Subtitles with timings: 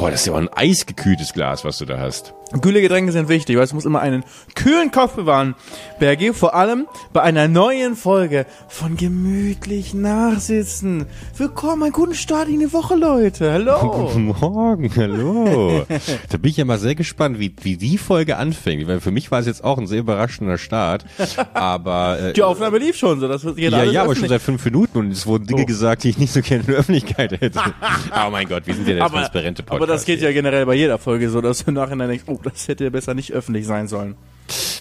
[0.00, 2.32] Oh, das ist ja auch ein eisgekühltes Glas, was du da hast.
[2.62, 4.24] Kühle Getränke sind wichtig, weil es muss immer einen
[4.54, 5.54] kühlen Kopf bewahren.
[5.98, 11.06] Bergi, vor allem bei einer neuen Folge von Gemütlich Nachsitzen.
[11.36, 13.52] Willkommen, einen guten Start in die Woche, Leute.
[13.52, 14.06] Hallo.
[14.08, 15.84] Guten Morgen, hallo.
[16.30, 18.86] da bin ich ja mal sehr gespannt, wie, wie die Folge anfängt.
[18.86, 21.04] Weil für mich war es jetzt auch ein sehr überraschender Start.
[21.52, 24.64] Aber äh, Die Aufnahme lief schon so, das wird ja, ja, aber schon seit fünf
[24.64, 25.66] Minuten und es wurden Dinge Oh.
[25.66, 27.60] gesagt, die ich nicht so gerne in der Öffentlichkeit hätte.
[28.26, 29.87] oh mein Gott, wir sind ja der aber, transparente Podcast.
[29.88, 32.68] Das geht ja generell bei jeder Folge so, dass du im Nachhinein denkst, oh, das
[32.68, 34.14] hätte besser nicht öffentlich sein sollen.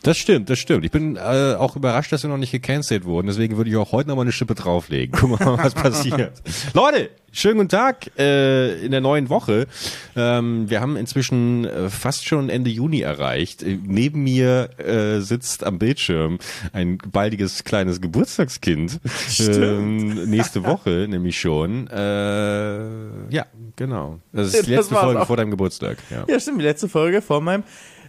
[0.03, 0.85] Das stimmt, das stimmt.
[0.85, 3.27] Ich bin äh, auch überrascht, dass wir noch nicht gecancelt wurden.
[3.27, 5.17] Deswegen würde ich auch heute noch mal eine Schippe drauflegen.
[5.17, 6.41] Gucken wir mal, was passiert.
[6.73, 9.67] Leute, schönen guten Tag äh, in der neuen Woche.
[10.16, 13.63] Ähm, wir haben inzwischen äh, fast schon Ende Juni erreicht.
[13.63, 16.40] Äh, neben mir äh, sitzt am Bildschirm
[16.73, 18.99] ein baldiges kleines Geburtstagskind.
[19.40, 21.88] Ähm, nächste Woche nämlich schon.
[21.88, 23.45] Äh, ja,
[23.76, 24.20] genau.
[24.31, 25.27] Das ist die letzte Folge auch.
[25.27, 25.98] vor deinem Geburtstag.
[26.09, 26.26] Ja.
[26.27, 27.63] Ja, stimmt, die letzte Folge vor meinem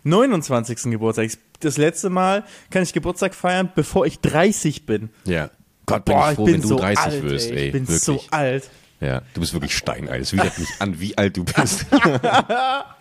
[0.04, 0.90] 29.
[0.92, 1.30] Geburtstag.
[1.60, 5.10] Das letzte Mal kann ich Geburtstag feiern, bevor ich 30 bin.
[5.24, 5.50] ja.
[5.86, 7.56] Gott, bin Boah, ich froh, ich wenn du so 30 alt, wirst, ey.
[7.56, 7.66] ey.
[7.68, 8.02] Ich bin Wirklich.
[8.02, 8.68] so alt.
[9.00, 10.20] Ja, du bist wirklich steinalt.
[10.20, 11.86] Es widert mich an, wie alt du bist.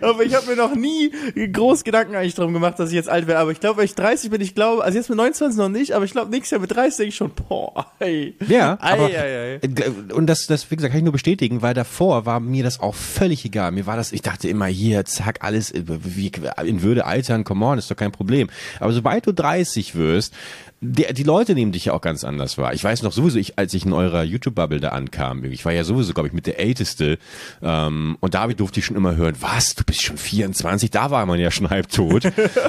[0.00, 3.26] Aber ich habe mir noch nie groß Gedanken eigentlich drum gemacht, dass ich jetzt alt
[3.26, 3.40] werde.
[3.40, 5.92] Aber ich glaube, wenn ich 30 bin, ich glaube, also jetzt mit 29 noch nicht,
[5.92, 8.34] aber ich glaube, nächstes Jahr mit 30 denke ich schon, boah, ey.
[8.48, 9.54] ja, Ei, aber, ei, ei.
[9.62, 12.80] äh, und das, das, wie gesagt, kann ich nur bestätigen, weil davor war mir das
[12.80, 13.72] auch völlig egal.
[13.72, 15.82] Mir war das, ich dachte immer, hier, zack, alles äh,
[16.64, 18.48] in Würde altern, come on, ist doch kein Problem.
[18.80, 20.34] Aber sobald du 30 wirst,
[20.80, 22.72] die, die Leute nehmen dich ja auch ganz anders wahr.
[22.72, 25.82] Ich weiß noch sowieso, ich, als ich in eurer YouTube-Bubble da ankam, ich war ja
[25.82, 27.18] sowieso, glaube ich, mit der Älteste,
[27.62, 31.26] ähm, und da durfte ich schon immer hören, was, du bist schon 24, da war
[31.26, 32.24] man ja schon halb tot.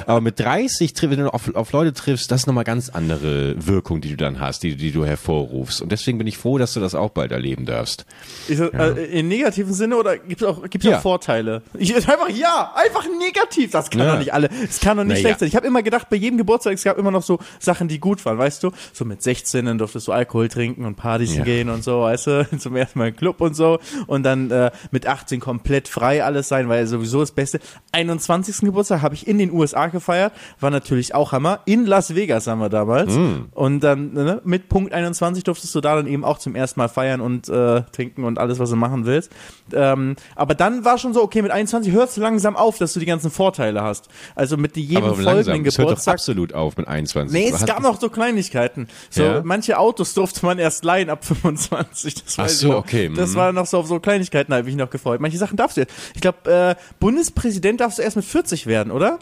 [0.06, 3.54] Aber mit 30, triff- wenn du auf, auf Leute triffst, das ist nochmal ganz andere
[3.64, 5.80] Wirkung, die du dann hast, die, die du hervorrufst.
[5.82, 8.06] Und deswegen bin ich froh, dass du das auch bald erleben darfst.
[8.48, 10.98] Ist das, äh, in negativen Sinne oder gibt es auch, gibt's Ja.
[10.98, 11.62] auch Vorteile?
[11.78, 13.70] Ich, einfach ja, einfach negativ.
[13.70, 14.12] Das kann Ja.
[14.12, 14.48] doch nicht alle.
[14.48, 15.20] Das kann doch nicht Naja.
[15.20, 15.48] schlecht sein.
[15.48, 18.24] Ich habe immer gedacht, bei jedem Geburtstag es gab immer noch so Sachen, die gut
[18.24, 18.70] waren, weißt du?
[18.92, 21.44] So mit 16 dann durftest du Alkohol trinken und Partys Ja.
[21.44, 22.48] gehen und so, weißt du?
[22.58, 26.48] Zum ersten Mal im Club und so und dann äh, mit 18 komplett frei alles
[26.48, 27.60] sein, weil sowieso das Beste.
[27.92, 28.58] 21.
[28.60, 31.60] Geburtstag habe ich in den USA gefeiert, war natürlich auch Hammer.
[31.64, 33.12] In Las Vegas haben wir damals
[33.52, 36.88] und dann ne, mit Punkt 21 durftest du da dann eben auch zum ersten Mal
[36.88, 39.30] feiern und äh, trinken und alles, was du machen willst.
[39.72, 43.00] Ähm, aber dann war schon so, okay, mit 21 hörst du langsam auf, dass du
[43.00, 44.08] die ganzen Vorteile hast.
[44.34, 46.14] Also mit jedem folgenden langsam, es hört doch Geburtstag.
[46.14, 47.32] absolut auf mit 21.
[47.32, 48.88] Nee, es gab noch so Kleinigkeiten.
[49.08, 49.40] So, Ja?
[49.44, 52.14] manche Autos durfte man erst leihen ab 25.
[52.24, 52.76] Das Ach so, noch.
[52.78, 53.34] okay, Das mhm.
[53.36, 55.20] war noch so auf so Kleinigkeiten, da habe ich mich noch gefreut.
[55.20, 55.94] Manche Sachen darfst du jetzt.
[56.14, 59.18] Ich glaube, äh, Bundespräsident darfst du erst mit 40 werden, oder?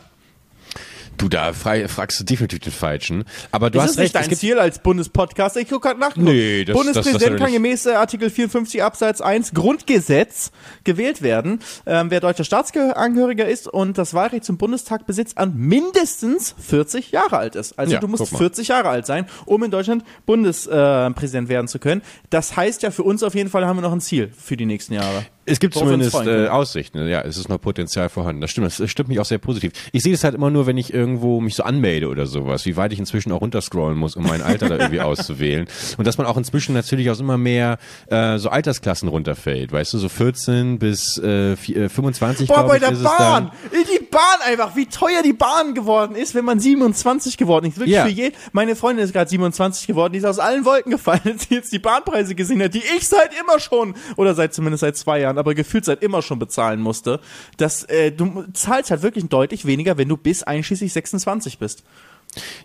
[1.19, 3.25] Du, da fragst du definitiv den Falschen.
[3.51, 5.61] Aber du ist hast das nicht recht, es dein Ziel als Bundspodcaster?
[5.61, 6.17] Ich gucke gerade nach.
[6.17, 10.51] Nee, das- Bundespräsident das- das kann gemäß äh, Artikel 54 Absatz 1 Grundgesetz
[10.85, 11.61] gewählt werden.
[11.87, 17.37] Ähm, wer deutscher Staatsangehöriger ist und das Wahlrecht zum Bundestag besitzt, an mindestens 40 Jahre
[17.39, 17.79] alt ist.
[17.79, 18.39] Also Ja, du musst guck mal.
[18.39, 22.03] 40 Jahre alt sein, um in Deutschland Bundespräsident äh, Präsident werden zu können.
[22.31, 24.67] Das heißt ja für uns auf jeden Fall haben wir noch ein Ziel für die
[24.67, 25.27] nächsten Jahre.
[25.49, 27.07] Es gibt zumindest äh, Aussichten.
[27.09, 28.41] Ja, es ist noch Potenzial vorhanden.
[28.41, 29.73] Das stimmt, das, stimmt mich auch sehr positiv.
[29.93, 32.77] Ich sehe das halt immer nur, wenn ich irgendwo mich so anmelde oder sowas, wie
[32.77, 35.67] weit ich inzwischen auch runterscrollen muss, um mein Alter da irgendwie auszuwählen.
[35.97, 39.99] Und dass man auch inzwischen natürlich aus immer mehr äh, so Altersklassen runterfällt, weißt du,
[39.99, 43.17] so 14 bis äh, vi- äh, 25, Boah, bei ich, der es dann.
[43.19, 43.51] Bahn!
[43.73, 47.79] Die Bahn einfach, wie teuer die Bahn geworden ist, wenn man 27 geworden ist.
[47.79, 48.05] Wirklich Ja.
[48.05, 51.49] für je, meine Freundin ist gerade 27 geworden, die ist aus allen Wolken gefallen, als
[51.49, 54.97] sie jetzt die Bahnpreise gesehen hat, die ich seit immer schon, oder seit zumindest seit
[54.97, 57.21] zwei Jahren, aber gefühlt seit immer schon bezahlen musste.
[57.57, 61.85] Das, äh, du zahlst halt wirklich deutlich weniger, wenn du bis einschließlich 26 bist.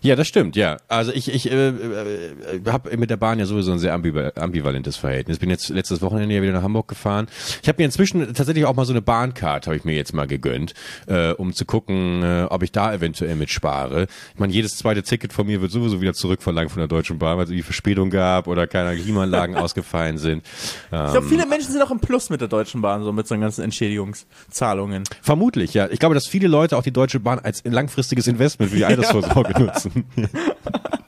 [0.02, 0.76] Ja, das stimmt, ja.
[0.88, 1.72] Also ich, ich äh, äh,
[2.66, 5.38] habe mit der Bahn ja sowieso ein sehr ambival ambivalentes Verhältnis.
[5.38, 7.26] Bin jetzt letztes Wochenende ja wieder nach Hamburg gefahren.
[7.62, 10.26] Ich habe mir inzwischen tatsächlich auch mal so eine Bahncard, habe ich mir jetzt mal
[10.26, 10.74] gegönnt,
[11.06, 14.06] äh, um zu gucken, äh, ob ich da eventuell mitspare.
[14.34, 17.36] Ich meine, jedes zweite Ticket von mir wird sowieso wieder zurückverlangt von der Deutschen Bahn,
[17.36, 20.44] weil es irgendwie Verspätung gab oder keine Klimaanlagen ausgefallen sind.
[20.92, 23.26] Ähm, Ich glaube, viele Menschen sind auch im Plus mit der Deutschen Bahn, so mit
[23.26, 25.04] so ganzen Entschädigungszahlungen.
[25.22, 25.88] vermutlich, ja.
[25.90, 29.63] Ich glaube, dass viele Leute auch die Deutsche Bahn als langfristiges Investment für die Altersvorsorge
[29.64, 30.04] nutzen.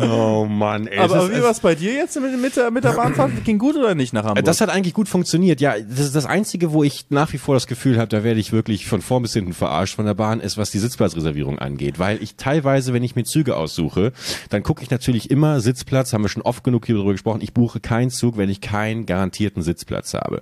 [0.00, 0.98] oh Mann, ey.
[0.98, 3.30] Aber ist- wie war es bei dir jetzt mit, mit, der, mit der Bahnfahrt?
[3.44, 4.44] Ging gut oder nicht nach Hamburg?
[4.44, 5.60] Das hat eigentlich gut funktioniert.
[5.60, 8.40] Ja, das ist das Einzige, wo ich nach wie vor das Gefühl habe, da werde
[8.40, 11.98] ich wirklich von vorn bis hinten verarscht von der Bahn, ist, was die Sitzplatzreservierung angeht.
[11.98, 14.12] Weil ich teilweise, wenn ich mir Züge aussuche,
[14.50, 17.52] dann gucke ich natürlich immer Sitzplatz, haben wir schon oft genug hier darüber gesprochen, ich
[17.54, 20.40] buche keinen Zug, wenn ich keinen garantierten Sitzplatz habe.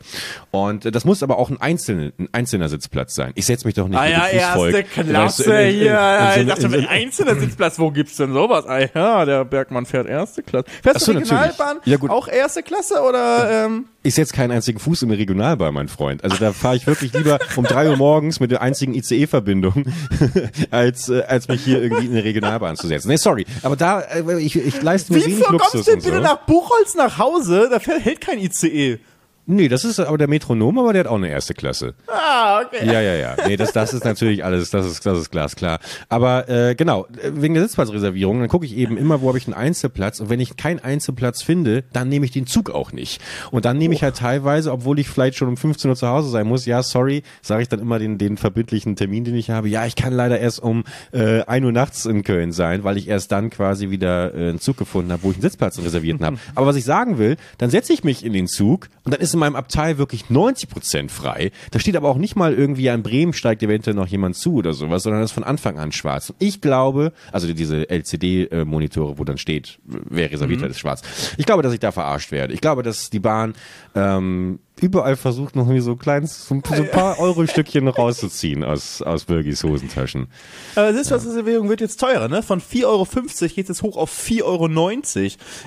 [0.51, 3.33] Und äh, das muss aber auch ein einzelner, ein einzelner Sitzplatz sein.
[3.35, 5.81] Ich setze mich doch nicht Ah mit ja, erste weißt du, Klasse in- in- in-
[5.81, 6.31] hier.
[6.35, 8.65] so ich dachte, so eine- einzelner Sitzplatz, wo gibt's denn sowas?
[8.73, 10.67] Ah ja, der Bergmann fährt erste Klasse.
[10.83, 11.79] Fährst Ach so, du Regionalbahn.
[11.85, 12.11] Ja, gut.
[12.11, 16.25] auch erste Klasse oder ähm, Ich setze keinen einzigen Fuß in der Regionalbahn, mein Freund.
[16.25, 19.85] Also da fahre ich wirklich lieber um drei Uhr morgens mit der einzigen ICE-Verbindung,
[20.71, 23.09] als, äh, als mich hier irgendwie in eine Regionalbahn zu setzen.
[23.09, 23.45] Nee, sorry.
[23.63, 26.23] Aber da, äh, ich, ich leiste mir wie wenig kommst Luxus du denn bitte so.
[26.23, 27.69] nach Buchholz nach Hause?
[27.71, 28.99] Da fährt, hält kein ICE.
[29.45, 31.95] Nee, das ist aber der Metronom, aber der hat auch eine erste Klasse.
[32.07, 32.87] Ah, okay.
[32.87, 33.37] Ja, ja, ja.
[33.49, 35.81] Nee, das, das ist natürlich alles, das ist, das ist glasklar.
[36.09, 39.55] Aber äh, genau, wegen der Sitzplatzreservierung, dann gucke ich eben immer, wo habe ich einen
[39.55, 43.21] Einzelplatz und wenn ich keinen Einzelplatz finde, dann nehme ich den Zug auch nicht.
[43.51, 46.31] Und dann nehme ich halt teilweise, obwohl ich vielleicht schon um 15 Uhr zu Hause
[46.31, 49.69] sein muss, ja, sorry, sage ich dann immer den, den verbindlichen Termin, den ich habe,
[49.69, 53.09] ja, ich kann leider erst um äh, 1 Uhr nachts in Köln sein, weil ich
[53.09, 56.37] erst dann quasi wieder äh, einen Zug gefunden habe, wo ich einen Sitzplatz reserviert habe.
[56.55, 59.32] Aber was ich sagen will, dann setze ich mich in den Zug und dann ist
[59.35, 61.51] in meinem Abteil wirklich 90 Prozent frei.
[61.71, 64.73] Da steht aber auch nicht mal irgendwie an Bremen steigt eventuell noch jemand zu oder
[64.73, 66.31] sowas, sondern das ist von Anfang an schwarz.
[66.31, 71.03] Und ich glaube, also diese LCD-Monitore, wo dann steht, wer reserviert hat, ist schwarz.
[71.37, 72.55] Ich glaube, dass ich da verarscht werde.
[72.55, 73.55] Ich glaube, dass die Bahn
[73.95, 79.01] ähm, überall versucht, noch irgendwie so kleines, so ein, so ein paar Euro-Stückchen rauszuziehen aus,
[79.03, 80.29] aus Birgis Hosentaschen.
[80.75, 82.43] Aber Sitzplatzreservierung wird jetzt teurer, ne?
[82.43, 83.07] Von 4,50 Euro
[83.55, 84.69] geht es hoch auf 4,90 Euro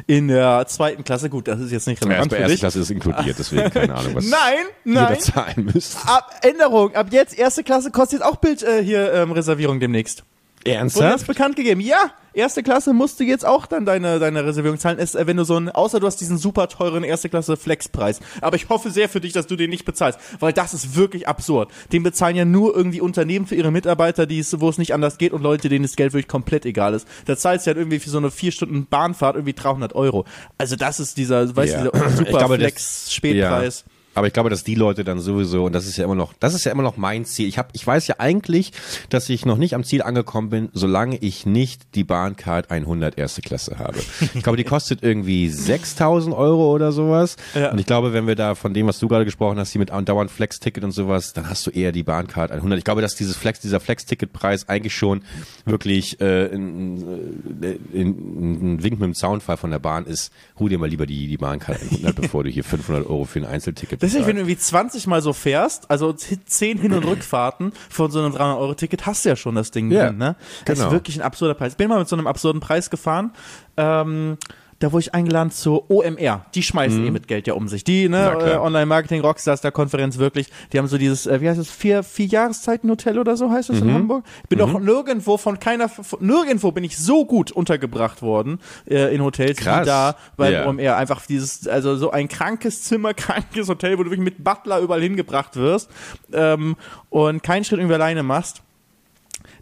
[0.07, 1.29] in der zweiten Klasse.
[1.29, 2.59] Gut, das ist jetzt nicht Ja, relevant bei für dich.
[2.59, 5.19] Klasse ist inkludiert, deswegen keine Ahnung, was Nein, nein.
[5.19, 5.97] zahlen müsst.
[6.05, 10.23] Ab Änderung, ab jetzt erste Klasse kostet jetzt auch Bild äh, hier ähm, Reservierung demnächst.
[10.65, 11.27] Wurde jetzt Ernsthaft?
[11.27, 11.79] bekannt gegeben.
[11.79, 14.97] Ja, erste Klasse musst du jetzt auch dann deine, deine Reservierung zahlen.
[14.97, 18.19] Ist, wenn du so ein, außer du hast diesen super teuren erste Klasse Flexpreis.
[18.41, 21.27] Aber ich hoffe sehr für dich, dass du den nicht bezahlst, weil das ist wirklich
[21.27, 21.71] absurd.
[21.91, 25.17] Den bezahlen ja nur irgendwie Unternehmen für ihre Mitarbeiter, die es, wo es nicht anders
[25.17, 27.07] geht und Leute, denen das Geld wirklich komplett egal ist.
[27.25, 30.25] Da zahlst du halt irgendwie für so eine vier Stunden Bahnfahrt irgendwie 300 Euro.
[30.57, 31.83] Also das ist dieser, weißt Ja.
[31.83, 33.85] du, dieser super glaube, Flex Spätpreis.
[33.87, 33.91] Ja.
[34.15, 36.53] Aber ich glaube, dass die Leute dann sowieso, und das ist ja immer noch, das
[36.53, 37.49] ist ja immer noch mein Ziel.
[37.49, 38.71] Ich habe, ich weiß ja eigentlich,
[39.09, 43.41] dass ich noch nicht am Ziel angekommen bin, solange ich nicht die Bahncard 100 erste
[43.41, 43.99] Klasse habe.
[44.33, 47.35] Ich glaube, die kostet irgendwie 6.000 Euro oder sowas.
[47.53, 47.71] Ja.
[47.71, 49.91] Und ich glaube, wenn wir da von dem, was du gerade gesprochen hast, hier mit
[49.91, 52.77] dauernd Flex-Ticket und sowas, dann hast du eher die Bahncard 100.
[52.77, 55.23] Ich glaube, dass dieses Flex, dieser Flex-Ticket-Preis eigentlich schon
[55.65, 60.31] wirklich äh, ein, äh, ein, ein Wink mit dem Zaunfall von der Bahn ist.
[60.57, 63.45] Hol dir mal lieber die, die Bahncard 100, bevor du hier 500 Euro für ein
[63.45, 64.71] Einzelticket Deswegen, wenn bezahlst.
[64.71, 69.05] du irgendwie 20 Mal so fährst, also 10 Hin- und Rückfahrten von so einem 300-Euro-Ticket,
[69.05, 70.35] hast du ja schon das Ding Ja, drin, ne?
[70.65, 70.87] Das genau.
[70.87, 71.73] ist wirklich ein absurder Preis.
[71.73, 73.31] Ich bin mal mit so einem absurden Preis gefahren.
[73.77, 74.37] Ähm,
[74.79, 76.45] da wurde ich eingeladen zur OMR.
[76.53, 77.83] Die schmeißen eh mit Geld ja um sich.
[77.85, 78.41] Die, ne, Mhm.
[78.47, 80.47] Äh, Online-Marketing, Rockstars, der Konferenz wirklich.
[80.73, 83.81] Die haben so dieses, äh, wie heißt es, vier, vier Jahreszeiten-Hotel oder so heißt es
[83.81, 83.87] Mhm.
[83.89, 84.25] in Hamburg.
[84.43, 89.15] Ich bin doch nirgendwo von keiner, von, nirgendwo bin ich so gut untergebracht worden äh,
[89.15, 89.81] in Hotels Krass.
[89.83, 90.65] wie da beim Ja.
[90.67, 90.97] OMR.
[90.97, 95.01] Einfach dieses, also so ein krankes Zimmer, krankes Hotel, wo du wirklich mit Butler überall
[95.01, 95.89] hingebracht wirst
[96.33, 96.75] ähm,
[97.09, 98.61] und keinen Schritt irgendwie alleine machst.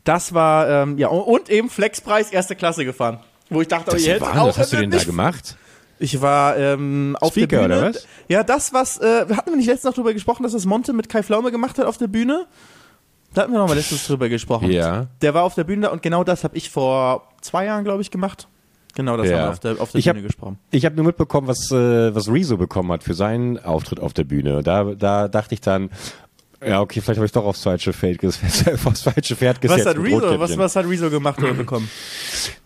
[0.06, 3.20] Das war, ähm, ja, und eben Flexpreis erste Klasse gefahren.
[3.54, 4.22] Wo ich dachte, Das Wahnsinn.
[4.24, 5.56] auch Was hast du denn da gemacht?
[6.00, 7.78] Ich war ähm, auf Speaker, der Bühne.
[7.80, 8.08] oder was?
[8.28, 11.08] Ja, das, was, äh, hatten wir nicht letztens noch drüber gesprochen, dass das Monte mit
[11.08, 12.46] Kai Pflaume gemacht hat auf der Bühne?
[13.34, 14.70] Da hatten wir noch mal letztens drüber gesprochen.
[14.72, 15.08] Ja.
[15.22, 18.02] Der war auf der Bühne da und genau das habe ich vor zwei Jahren, glaube
[18.02, 18.48] ich, gemacht.
[18.96, 19.38] Genau das Ja.
[19.38, 20.60] haben wir auf der, auf der Ich Bühne hab- gesprochen.
[20.72, 24.24] Ich habe nur mitbekommen, was, äh, was Rezo bekommen hat für seinen Auftritt auf der
[24.24, 24.62] Bühne.
[24.62, 25.90] Da, da dachte ich dann,
[26.68, 29.86] ja, okay, vielleicht habe ich doch aufs falsche Feld gesetzt, aufs falsche Pferd gesetzt.
[29.86, 31.90] Was hat Rezo, was, was hat Rezo gemacht oder bekommen?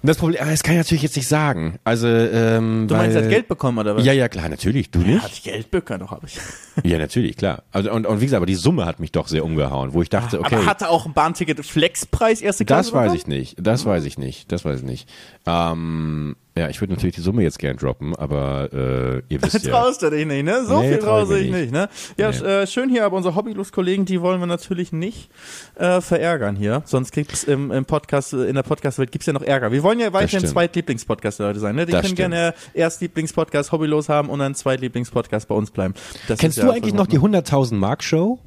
[0.04, 1.80] Das Problem, ah, das kann ich natürlich jetzt nicht sagen.
[1.84, 4.06] Also, ähm, Du weil, meinst, er hat Geld bekommen oder was?
[4.06, 4.92] Ja, ja, klar, natürlich.
[4.92, 5.24] Du nicht?
[5.24, 6.38] Hat ich Geld bekommen, doch habe ich.
[6.84, 7.64] Ja, natürlich, klar.
[7.72, 10.10] Also, und, und wie gesagt, aber die Summe hat mich doch sehr umgehauen, wo ich
[10.10, 10.56] dachte, okay.
[10.56, 12.94] Aber hatte auch ein Bahnticket Flexpreis erste Das Klasse?
[12.94, 13.18] weiß bekommen?
[13.18, 13.56] ich nicht.
[13.60, 14.52] Das weiß ich nicht.
[14.52, 15.10] Das weiß ich nicht.
[15.46, 19.72] Ähm, ja, ich würde natürlich die Summe jetzt gern droppen, aber äh, ihr wisst ja.
[19.72, 20.66] Traust du dich nicht, ne?
[20.66, 21.62] So Nee, viel trau ich traust du mir dich nicht.
[21.62, 21.90] nicht, ne?
[22.18, 22.38] Ja, Nee.
[22.64, 25.30] äh, schön hier, aber unsere Hobbylos-Kollegen, die wollen wir natürlich nicht
[25.76, 26.82] äh, verärgern hier.
[26.86, 29.72] Sonst gibt's im, im Podcast, in der Podcast-Welt gibt's ja noch Ärger.
[29.72, 30.54] Wir wollen ja weiterhin stimmt.
[30.54, 31.86] Zweitlieblings-Podcast-Leute sein, ne?
[31.86, 32.32] Die Das können stimmt.
[32.32, 35.94] gerne Erstlieblings-Podcast Hobbylos haben und dann Zweitlieblings-Podcast bei uns bleiben.
[36.28, 38.40] Das Kennst du ja eigentlich noch die 100.000 Mark Show?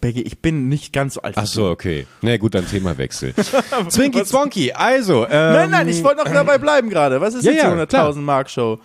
[0.00, 1.34] Beggy, ich bin nicht ganz so alt.
[1.36, 2.06] Ach so, okay.
[2.22, 3.34] Na gut, dann Themawechsel.
[3.88, 5.24] Zwinky Zwonky, also.
[5.24, 7.20] Ähm, Nein, nein, ich wollte noch dabei bleiben gerade.
[7.20, 8.10] Was ist Ja, jetzt ja, die klar.
[8.12, 8.78] 100.000 Mark Show?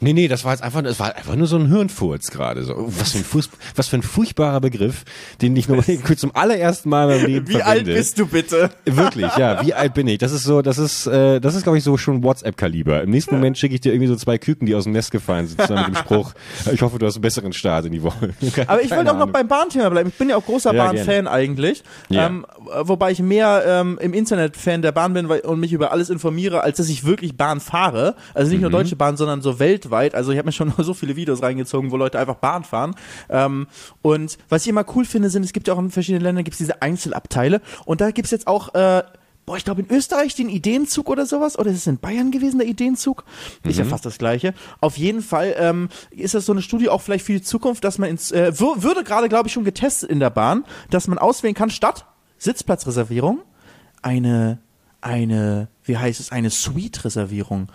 [0.00, 2.62] Nee, nee, das war jetzt einfach, das war einfach nur so ein Hirnfurz gerade.
[2.62, 2.74] So.
[2.98, 5.04] Was, für ein Fuß, was für ein furchtbarer Begriff,
[5.42, 5.82] den ich nur
[6.16, 7.70] zum allerersten Mal in meinem Leben Wie verwende.
[7.70, 8.70] alt bist du bitte?
[8.84, 9.64] Wirklich, ja.
[9.66, 10.18] Wie alt bin ich?
[10.18, 13.02] Das ist so, das ist, äh, das ist, glaube ich, so schon WhatsApp-Kaliber.
[13.02, 15.48] Im nächsten Moment schicke ich dir irgendwie so zwei Küken, die aus dem Nest gefallen
[15.48, 16.32] sind, zusammen mit dem Spruch,
[16.72, 18.30] ich hoffe, du hast einen besseren Start in die Woche.
[18.68, 20.10] Aber ich wollte auch noch beim Bahnthema bleiben.
[20.10, 21.82] Ich bin ja auch großer Ja, Bahnfan eigentlich.
[22.08, 22.26] Ja.
[22.26, 22.46] Ähm,
[22.82, 26.08] wobei ich mehr ähm, im Internet Fan der Bahn bin weil, und mich über alles
[26.08, 28.14] informiere, als dass ich wirklich Bahn fahre.
[28.34, 28.74] Also nicht nur Mhm.
[28.74, 29.87] Deutsche Bahn, sondern so weltweit.
[30.14, 32.94] Also ich habe mir schon so viele Videos reingezogen, wo Leute einfach Bahn fahren.
[33.28, 33.66] Ähm,
[34.02, 36.58] und was ich immer cool finde, sind, es gibt ja auch in verschiedenen Ländern gibt's
[36.58, 37.60] diese Einzelabteile.
[37.84, 39.02] Und da gibt's jetzt auch äh,
[39.46, 42.58] boah, ich glaube in Österreich den Ideenzug oder sowas, oder ist es in Bayern gewesen,
[42.58, 43.24] der Ideenzug?
[43.64, 44.52] Ist ja fast das gleiche.
[44.82, 47.96] Auf jeden Fall ähm, ist das so eine Studie auch vielleicht für die Zukunft, dass
[47.96, 51.16] man ins, äh, wür- würde gerade, glaube ich, schon getestet in der Bahn, dass man
[51.16, 52.04] auswählen kann, statt
[52.36, 53.40] Sitzplatzreservierung,
[54.02, 54.58] eine,
[55.00, 57.68] eine, wie heißt es, eine Suite-Reservierung.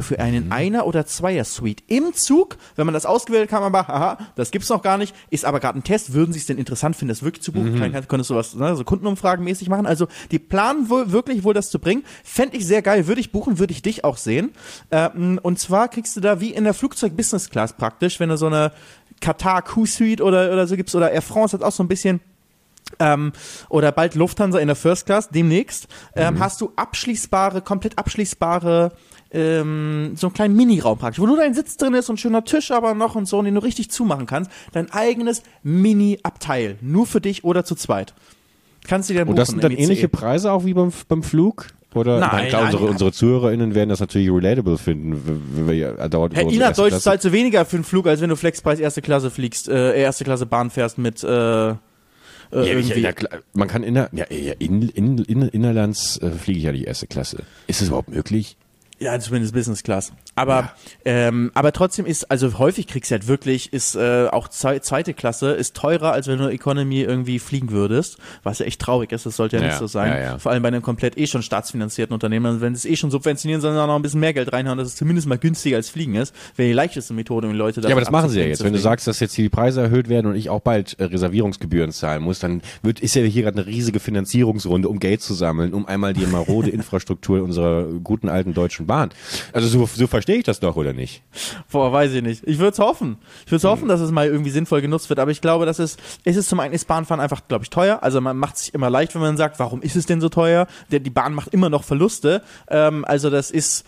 [0.00, 3.88] Für einen Einer- oder Zweier-Suite im Zug, wenn man das ausgewählt hat, kann man aber,
[3.88, 6.58] haha, das gibt's noch gar nicht, ist aber gerade ein Test, würden Sie es denn
[6.58, 7.74] interessant finden, das wirklich zu buchen?
[7.74, 8.06] Mhm.
[8.06, 9.86] Könntest du was, ne, so Kundenumfragen-mäßig machen?
[9.86, 12.04] Also, die planen wohl wirklich wohl das zu bringen.
[12.22, 14.52] Fände ich sehr geil, würde ich buchen, würde ich dich auch sehen.
[14.92, 18.70] Ähm, und zwar kriegst du da wie in der Flugzeug-Business-Class praktisch, wenn du so eine
[19.20, 22.20] Qatar Q-Suite oder, oder so gibst, oder Air France hat auch so ein bisschen
[22.98, 23.32] ähm,
[23.68, 28.92] oder bald Lufthansa in der First Class, demnächst, ähm, hast du abschließbare, komplett abschließbare
[29.32, 32.70] ähm, so einen kleinen Miniraum praktisch, wo nur dein Sitz drin ist und schöner Tisch
[32.70, 34.50] aber noch und so, und den du richtig zumachen kannst.
[34.72, 38.14] Dein eigenes Mini-Abteil, nur für dich oder zu zweit.
[38.86, 39.82] Kannst du dir dann Und das sind dann ICE.
[39.82, 41.66] ähnliche Preise auch wie beim, beim Flug?
[41.92, 42.92] Oder Nein, Ich meine, klar, nein, unsere, nein.
[42.92, 45.22] unsere ZuhörerInnen werden das natürlich relatable finden,
[45.56, 48.20] wenn wir ja dauernd Herr erste Deutsch Klasse- zahlst du weniger für einen Flug, als
[48.20, 51.74] wenn du Flexpreis erste Klasse fliegst, äh, erste Klasse Bahn fährst mit äh, äh,
[52.52, 53.00] Ja, irgendwie.
[53.00, 53.10] ja,
[53.54, 57.08] man kann inner, ja, ja, in, in, in, innerlands äh, fliege ich ja die erste
[57.08, 57.42] Klasse.
[57.66, 58.56] Ist das überhaupt möglich?
[59.02, 60.12] Ja, zumindest Business Class.
[60.34, 60.72] Aber, Ja.
[61.06, 65.14] ähm, aber trotzdem ist, also häufig kriegst du halt wirklich, ist äh, auch zwe zweite
[65.14, 69.24] Klasse, ist teurer, als wenn du Economy irgendwie fliegen würdest, was ja echt traurig ist,
[69.24, 70.22] das sollte ja, Ja, nicht so sein.
[70.22, 70.38] ja.
[70.38, 72.60] Vor allem bei einem komplett eh schon staatsfinanzierten Unternehmen.
[72.60, 74.76] Wenn sie es eh schon subventionieren, sollen sie auch noch ein bisschen mehr Geld reinhauen,
[74.76, 76.34] dass es zumindest mal günstiger als Fliegen ist.
[76.56, 78.62] Wäre die leichteste Methode, um die Leute Ja, aber das machen sie ja jetzt.
[78.62, 81.04] Wenn du sagst, dass jetzt hier die Preise erhöht werden und ich auch bald äh,
[81.04, 85.32] Reservierungsgebühren zahlen muss, dann wird, ist ja hier gerade eine riesige Finanzierungsrunde, um Geld zu
[85.32, 89.10] sammeln, um einmal die marode Infrastruktur unserer guten alten Deutschen Bahn.
[89.52, 91.22] Also so, so verstehe ich das doch, oder nicht?
[91.70, 92.42] Boah, weiß ich nicht.
[92.44, 93.18] Ich würde es hoffen.
[93.46, 95.20] Ich würde hoffen, dass es mal irgendwie sinnvoll genutzt wird.
[95.20, 98.02] Aber ich glaube, dass es, es ist zum einen ist Bahnfahren einfach, glaube ich, teuer.
[98.02, 100.66] Also man macht sich immer leicht, wenn man sagt, warum ist es denn so teuer?
[100.90, 102.42] Die Bahn macht immer noch Verluste.
[102.68, 103.84] Ähm, also das ist,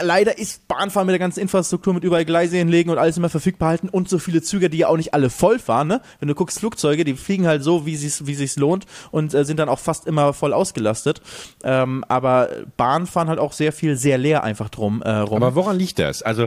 [0.00, 3.70] leider ist Bahnfahren mit der ganzen Infrastruktur, mit überall Gleise hinlegen und alles immer verfügbar
[3.70, 5.88] halten und so viele Züge, die ja auch nicht alle voll fahren.
[5.88, 6.00] Ne?
[6.20, 9.44] Wenn du guckst, Flugzeuge, die fliegen halt so, wie es wie sich's lohnt und äh,
[9.44, 11.20] sind dann auch fast immer voll ausgelastet.
[11.64, 15.42] Ähm, aber Bahn fahren halt auch sehr viel, sehr leer einfach drum äh, rum.
[15.42, 16.22] Aber woran liegt das?
[16.22, 16.46] Also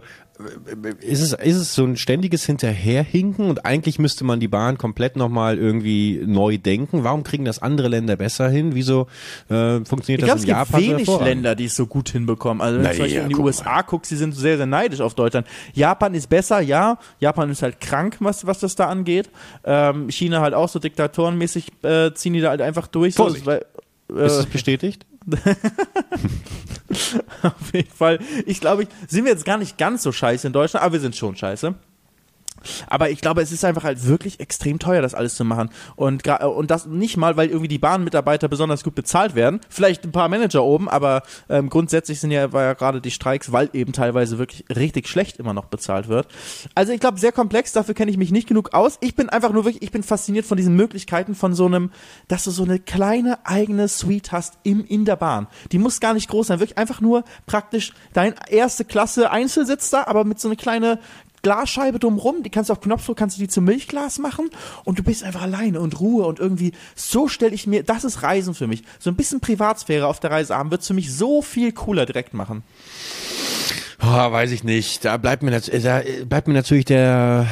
[1.00, 5.16] ist es, ist es so ein ständiges Hinterherhinken und eigentlich müsste man die Bahn komplett
[5.16, 7.04] nochmal irgendwie neu denken?
[7.04, 8.76] Warum kriegen das andere Länder besser hin?
[8.76, 9.08] Wieso
[9.50, 11.28] äh, funktioniert Ich das glaube, es in gibt Japan so wenig hervorragend?
[11.28, 12.62] Länder, die es so gut hinbekommen.
[12.62, 12.94] Also wenn Na
[13.36, 15.48] die guck USA guckst, die sind sehr, sehr neidisch auf Deutschland.
[15.74, 16.98] Japan ist besser, ja.
[17.20, 19.30] Japan ist halt krank, was, was das da angeht.
[19.64, 23.16] Ähm, China halt auch so diktatorenmäßig äh, ziehen die da halt einfach durch.
[23.16, 23.66] So, weil,
[24.10, 25.06] äh, Ist es bestätigt?
[27.42, 28.20] auf jeden Fall.
[28.46, 31.16] Ich glaube, sind wir jetzt gar nicht ganz so scheiße in Deutschland, aber wir sind
[31.16, 31.74] schon scheiße.
[32.88, 35.70] Aber ich glaube, es ist einfach halt wirklich extrem teuer, das alles zu machen.
[35.96, 39.60] Und, gra- und das nicht mal, weil irgendwie die Bahnmitarbeiter besonders gut bezahlt werden.
[39.70, 43.52] Vielleicht ein paar Manager oben, aber ähm, grundsätzlich sind ja, war ja gerade die Streiks,
[43.52, 46.28] weil eben teilweise wirklich richtig schlecht immer noch bezahlt wird.
[46.76, 48.98] Also ich glaube, sehr komplex, dafür kenne ich mich nicht genug aus.
[49.02, 51.92] Ich bin einfach nur wirklich, ich bin fasziniert von diesen Möglichkeiten von so einem,
[52.28, 55.48] dass du so eine kleine eigene Suite hast im, in der Bahn.
[55.72, 60.04] Die muss gar nicht groß sein, wirklich einfach nur praktisch dein erste Klasse Einzelsitz da,
[60.06, 61.00] aber mit so eine kleine
[61.46, 64.50] Glasscheibe drumrum, die kannst du auf Knopfdruck, kannst du die zum Milchglas machen
[64.84, 68.24] und du bist einfach alleine und Ruhe und irgendwie, so stelle ich mir, das ist
[68.24, 68.82] Reisen für mich.
[68.98, 72.34] So ein bisschen Privatsphäre auf der Reise haben, wird für mich so viel cooler direkt
[72.34, 72.64] machen.
[74.02, 75.06] Oh, weiß ich nicht.
[75.06, 77.46] Da bleibt mir, äh, da äh, bleibt mir natürlich der,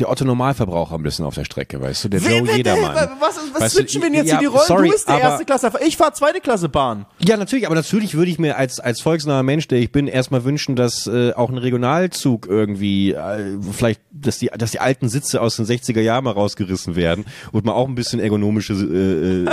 [0.00, 2.08] der Otto Normalverbraucher ein bisschen auf der Strecke, weißt du?
[2.08, 2.94] Der Joe Jedermann.
[3.20, 4.62] Was, was Weißt du, switchen wir denn jetzt ja, in die Rollen?
[4.66, 7.06] sorry, du bist der aber- erste Klasse, ich fahre zweite Klasse Bahn.
[7.18, 10.44] Ja, natürlich, aber natürlich würde ich mir als, als volksnaher Mensch, der ich bin, erstmal
[10.44, 15.40] wünschen, dass äh, auch ein Regionalzug irgendwie, äh, vielleicht, dass die, dass die alten Sitze
[15.40, 19.44] aus den 60er Jahren mal rausgerissen werden und mal auch ein bisschen ergonomische, äh,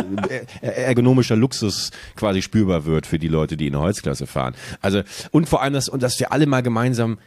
[0.66, 4.56] äh, ergonomischer Luxus quasi spürbar wird für die Leute, die in der Holzklasse fahren.
[4.82, 5.01] Also,
[5.32, 7.18] und vor allem, dass, und dass wir alle mal gemeinsam äh,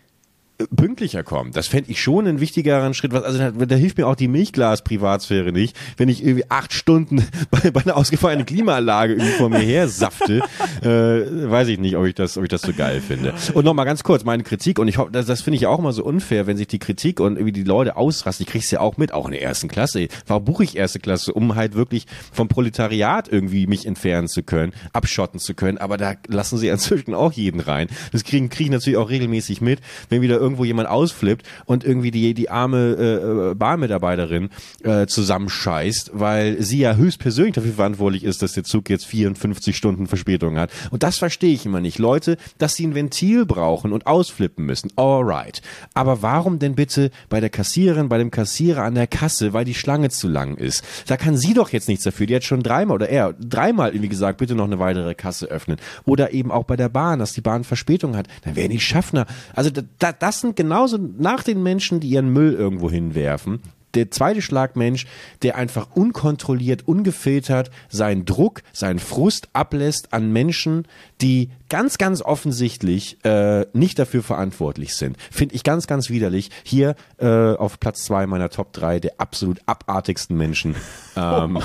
[0.74, 1.52] pünktlicher kommen.
[1.52, 3.12] Das fände ich schon einen wichtigeren Schritt.
[3.12, 7.24] Was, also da, da hilft mir auch die Milchglas-Privatsphäre nicht, wenn ich irgendwie acht Stunden
[7.50, 10.42] bei, bei einer ausgefallenen Klimaanlage irgendwie vor mir her safte.
[10.82, 13.34] äh, weiß ich nicht, ob ich das, ob ich das so geil finde.
[13.54, 15.78] Und nochmal ganz kurz, meine Kritik, und ich hoffe, das, das finde ich ja auch
[15.78, 18.44] immer so unfair, wenn sich die Kritik und irgendwie die Leute ausrasten.
[18.44, 20.08] Ich krieg's ja auch mit, auch in der ersten Klasse.
[20.26, 21.32] Warum buche ich erste Klasse?
[21.32, 25.78] Um halt wirklich vom Proletariat irgendwie mich entfernen zu können, abschotten zu können.
[25.78, 27.88] Aber da lassen sie inzwischen auch jeden rein.
[28.12, 32.10] Das kriegen, kriege ich natürlich auch regelmäßig mit, wenn wieder irgendwo jemand ausflippt und irgendwie
[32.10, 34.50] die, die arme äh, Bahnmitarbeiterin
[34.82, 40.06] äh, zusammenscheißt, weil sie ja höchstpersönlich dafür verantwortlich ist, dass der Zug jetzt 54 Stunden
[40.06, 40.70] Verspätung hat.
[40.90, 41.98] Und das verstehe ich immer nicht.
[41.98, 44.90] Leute, dass sie ein Ventil brauchen und ausflippen müssen.
[44.96, 45.62] Alright.
[45.94, 49.74] Aber warum denn bitte bei der Kassiererin, bei dem Kassierer an der Kasse, weil die
[49.74, 50.82] Schlange zu lang ist?
[51.06, 52.26] Da kann sie doch jetzt nichts dafür.
[52.26, 55.78] Die hat schon dreimal oder er dreimal irgendwie gesagt, bitte noch eine weitere Kasse öffnen.
[56.04, 58.26] Oder eben auch bei der Bahn, dass die Bahn Verspätung hat.
[58.42, 59.26] Dann wären die Schaffner.
[59.54, 63.60] Also da, das sind genauso nach den Menschen, die ihren Müll irgendwo hinwerfen,
[63.94, 65.06] der zweite Schlagmensch,
[65.42, 70.86] der einfach unkontrolliert, ungefiltert seinen Druck, seinen Frust ablässt an Menschen,
[71.20, 75.16] die ganz, ganz offensichtlich äh, nicht dafür verantwortlich sind.
[75.30, 76.50] Finde ich ganz, ganz widerlich.
[76.62, 80.74] Hier äh, auf Platz zwei meiner Top drei der absolut abartigsten Menschen.
[81.16, 81.58] Ähm.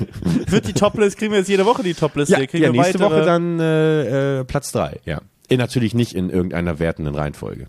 [0.48, 2.30] Wird die Toplist, kriegen wir jetzt jede Woche die Toplist?
[2.30, 5.00] Ja, ja nächste Woche dann äh, äh, Platz drei.
[5.04, 5.20] ja.
[5.50, 7.68] Natürlich nicht in irgendeiner wertenden Reihenfolge.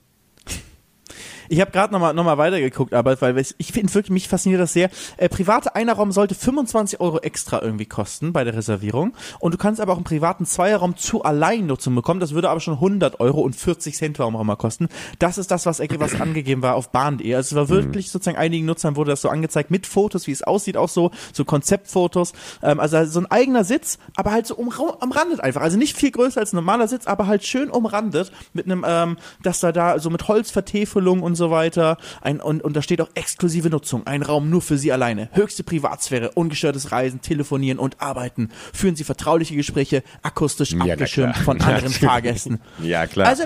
[1.49, 4.73] Ich habe gerade nochmal noch mal weitergeguckt, aber weil ich finde wirklich, mich fasziniert das
[4.73, 4.89] sehr.
[5.17, 9.13] Äh, private Einerraum sollte 25 Euro extra irgendwie kosten bei der Reservierung.
[9.39, 12.19] Und du kannst aber auch einen privaten Zweierraum zu Alleinnutzung bekommen.
[12.19, 14.87] Das würde aber schon 100 Euro und 40 Cent warum auch immer kosten.
[15.19, 17.33] Das ist das, was, was angegeben war auf Bahn.de.
[17.33, 18.11] Also es war wirklich mhm.
[18.11, 21.45] sozusagen einigen Nutzern wurde das so angezeigt mit Fotos, wie es aussieht, auch so, so
[21.45, 22.33] Konzeptfotos.
[22.61, 25.61] Ähm, also so ein eigener Sitz, aber halt so um, umrandet einfach.
[25.61, 29.17] Also nicht viel größer als ein normaler Sitz, aber halt schön umrandet mit einem, ähm,
[29.43, 31.97] dass da da so mit Holzvertäfelung und so weiter.
[32.21, 35.29] Ein, und, und da steht auch exklusive Nutzung, ein Raum nur für Sie alleine.
[35.31, 38.49] Höchste Privatsphäre, ungestörtes Reisen, Telefonieren und Arbeiten.
[38.73, 42.59] Führen Sie vertrauliche Gespräche, akustisch ja, abgeschirmt von anderen Fahrgästen.
[42.83, 43.27] Ja, klar.
[43.27, 43.45] Also,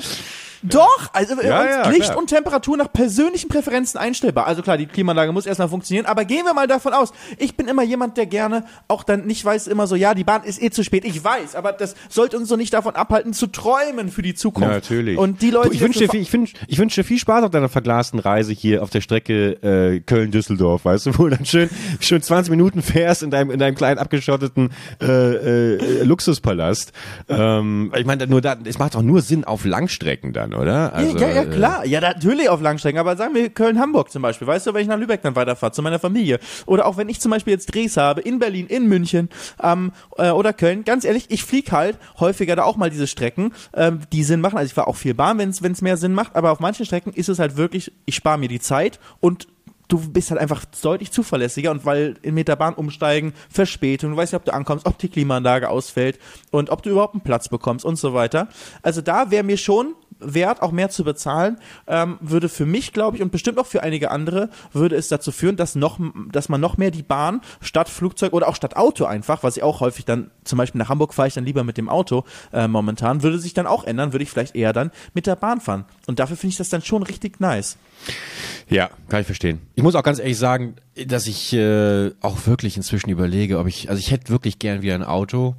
[0.64, 2.18] doch, also ja, ja, Licht klar.
[2.18, 4.46] und Temperatur nach persönlichen Präferenzen einstellbar.
[4.46, 7.14] Also klar, die Klimaanlage muss erstmal funktionieren, aber gehen wir mal davon aus.
[7.38, 10.44] Ich bin immer jemand, der gerne auch dann nicht weiß immer so, ja, die Bahn
[10.44, 11.06] ist eh zu spät.
[11.06, 14.70] Ich weiß, aber das sollte uns so nicht davon abhalten, zu träumen für die Zukunft.
[14.70, 15.18] Ja, natürlich.
[15.18, 15.70] Und die Leute.
[15.70, 18.20] Du, ich wünsche dir, viel, ich wünsch, ich wünsch dir viel Spaß auf deiner verglasten
[18.20, 22.52] Reise hier auf der Strecke äh, Köln-Düsseldorf, weißt du, wo du dann schön, schön 20
[22.52, 26.92] Minuten fährst in deinem, in deinem kleinen abgeschotteten äh, äh, Luxuspalast.
[27.30, 30.94] Ähm, ich meine, nur da, es macht doch nur Sinn auf Langstrecken dann dann, oder?
[30.94, 31.86] Also, ja, ja, klar.
[31.86, 33.00] Ja, natürlich auf Langstrecken.
[33.00, 34.48] Aber sagen wir Köln-Hamburg zum Beispiel.
[34.48, 36.40] Weißt du, wenn ich nach Lübeck dann weiterfahre, zu meiner Familie.
[36.66, 39.30] Oder auch wenn ich zum Beispiel jetzt Drehs habe, in Berlin, in München
[39.62, 40.84] ähm, äh, oder Köln.
[40.84, 44.58] Ganz ehrlich, ich fliege halt häufiger da auch mal diese Strecken, ähm, die Sinn machen.
[44.58, 46.36] Also ich fahre auch viel Bahn, wenn es mehr Sinn macht.
[46.36, 49.48] Aber auf manchen Strecken ist es halt wirklich, ich spare mir die Zeit und
[49.92, 54.40] du bist halt einfach deutlich zuverlässiger und weil in Meterbahn umsteigen, Verspätung, du weißt ja,
[54.40, 56.18] ob du ankommst, ob die Klimaanlage ausfällt
[56.50, 58.48] und ob du überhaupt einen Platz bekommst und so weiter.
[58.82, 61.58] Also da wäre mir schon wert, auch mehr zu bezahlen,
[61.88, 65.32] ähm, würde für mich, glaube ich, und bestimmt auch für einige andere, würde es dazu
[65.32, 66.00] führen, dass noch,
[66.32, 69.64] dass man noch mehr die Bahn statt Flugzeug oder auch statt Auto einfach, was ich
[69.64, 72.68] auch häufig dann, zum Beispiel nach Hamburg fahre ich dann lieber mit dem Auto äh,
[72.68, 75.86] momentan, würde sich dann auch ändern, würde ich vielleicht eher dann mit der Bahn fahren.
[76.08, 77.78] Und dafür finde ich das dann schon richtig nice.
[78.70, 79.60] Ja, kann ich verstehen.
[79.76, 83.90] Ich muss auch ganz ehrlich sagen, dass ich äh, auch wirklich inzwischen überlege, ob ich,
[83.90, 85.56] also ich hätte wirklich gern wieder ein Auto.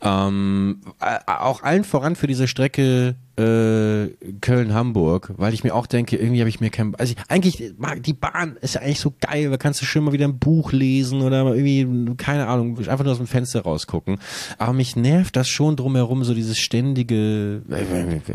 [0.00, 0.80] Ähm,
[1.26, 4.08] auch allen voran für diese Strecke äh,
[4.40, 8.02] Köln-Hamburg, weil ich mir auch denke, irgendwie habe ich mir kein, also ich, eigentlich mag
[8.02, 10.72] die Bahn ist ja eigentlich so geil, da kannst du schön mal wieder ein Buch
[10.72, 14.18] lesen oder irgendwie, keine Ahnung, einfach nur aus dem Fenster rausgucken.
[14.58, 17.62] Aber mich nervt das schon drumherum, so dieses ständige,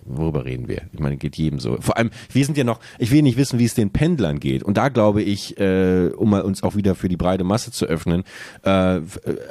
[0.05, 0.81] worüber reden wir?
[0.91, 1.77] Ich meine, geht jedem so.
[1.79, 4.63] Vor allem, wir sind ja noch, ich will nicht wissen, wie es den Pendlern geht.
[4.63, 7.85] Und da glaube ich, äh, um mal uns auch wieder für die breite Masse zu
[7.85, 8.23] öffnen,
[8.63, 8.99] äh,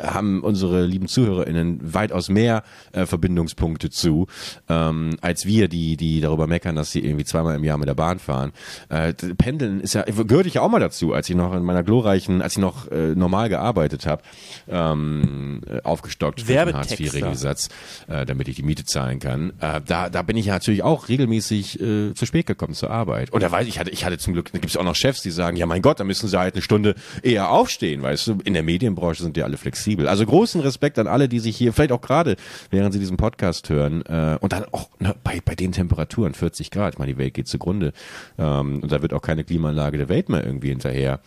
[0.02, 4.26] haben unsere lieben ZuhörerInnen weitaus mehr äh, Verbindungspunkte zu,
[4.68, 7.94] ähm, als wir, die, die darüber meckern, dass sie irgendwie zweimal im Jahr mit der
[7.94, 8.52] Bahn fahren.
[8.88, 11.82] Äh, Pendeln ist ja, gehörte ich ja auch mal dazu, als ich noch in meiner
[11.82, 14.22] glorreichen, als ich noch äh, normal gearbeitet habe,
[14.68, 17.68] ähm, äh, aufgestockt für den Hartz-IV-Regelsatz,
[18.08, 19.52] äh, damit ich die Miete zahlen kann.
[19.60, 23.32] Äh, da, da bin ich ja natürlich auch regelmäßig äh, zu spät gekommen zur Arbeit.
[23.32, 25.22] Und da weiß ich, hatte, ich hatte zum Glück, da gibt es auch noch Chefs,
[25.22, 28.38] die sagen, ja mein Gott, da müssen sie halt eine Stunde eher aufstehen, weißt du.
[28.44, 30.08] In der Medienbranche sind die alle flexibel.
[30.08, 32.36] Also großen Respekt an alle, die sich hier, vielleicht auch gerade,
[32.70, 36.70] während sie diesen Podcast hören, äh, und dann auch ne, bei, bei den Temperaturen, 40
[36.70, 37.92] Grad, ich meine, die Welt geht zugrunde.
[38.38, 41.18] Ähm, und da wird auch keine Klimaanlage der Welt mehr irgendwie hinterher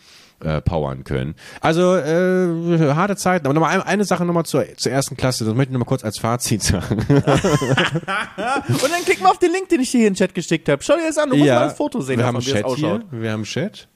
[0.42, 1.34] äh, powern können.
[1.60, 3.44] Also äh, harte Zeiten.
[3.44, 6.02] Aber nochmal eine, eine Sache nochmal zur, zur ersten Klasse, das möchte ich nochmal kurz
[6.02, 6.96] als Fazit sagen.
[7.08, 10.70] und dann klick mal auf den Link, den ich dir hier in den Chat geschickt
[10.70, 10.82] habe.
[10.82, 13.02] Schau dir das an, du musst mal ein Foto sehen, wir haben Chat hier.
[13.10, 13.86] Wir haben Chat.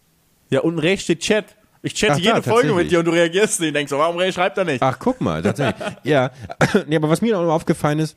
[0.50, 1.46] Ja, unten rechts steht Chat.
[1.80, 3.74] Ich chatte Ach, jede da, Folge mit dir und du reagierst nicht.
[3.74, 4.82] Denkst so, warum schreibt er nicht?
[4.82, 5.86] Ach, guck mal, tatsächlich.
[6.02, 6.30] ja.
[6.86, 8.16] nee, aber was mir auch noch aufgefallen ist,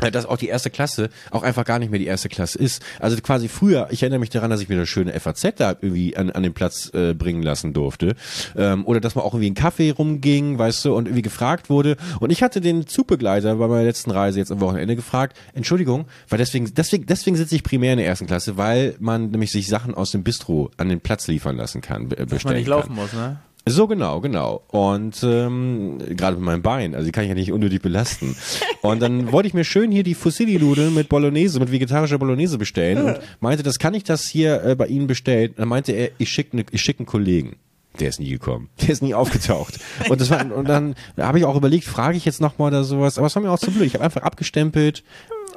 [0.00, 2.82] dass auch die erste Klasse auch einfach gar nicht mehr die erste Klasse ist.
[3.00, 6.16] Also quasi früher, ich erinnere mich daran, dass ich mir eine schöne FAZ da irgendwie
[6.16, 8.14] an, an den Platz äh, bringen lassen durfte.
[8.56, 11.96] Ähm, oder dass man auch irgendwie einen Kaffee rumging, weißt du, und irgendwie gefragt wurde.
[12.20, 16.38] Und ich hatte den Zugbegleiter bei meiner letzten Reise jetzt am Wochenende gefragt, Entschuldigung, weil
[16.38, 19.94] deswegen, deswegen, deswegen sitze ich primär in der ersten Klasse, weil man nämlich sich Sachen
[19.94, 22.70] aus dem Bistro an den Platz liefern lassen kann, be- bestellen Dass man nicht kann.
[22.78, 23.38] laufen muss, ne?
[23.68, 24.62] So genau, genau.
[24.68, 28.36] Und ähm, gerade mit meinem Bein, also die kann ich ja nicht unnötig belasten.
[28.82, 33.04] Und dann wollte ich mir schön hier die Fusilli-Nudeln mit Bolognese, mit vegetarischer Bolognese bestellen
[33.04, 35.54] und meinte, das kann ich das hier äh, bei Ihnen bestellen.
[35.56, 37.56] Dann meinte er, ich schicke ne, ich schick einen Kollegen.
[38.00, 38.68] Der ist nie gekommen.
[38.80, 39.78] Der ist nie aufgetaucht.
[40.08, 43.18] Und das war, und dann habe ich auch überlegt, frage ich jetzt nochmal oder sowas,
[43.18, 43.86] aber es war mir auch zu blöd.
[43.86, 45.02] Ich habe einfach abgestempelt.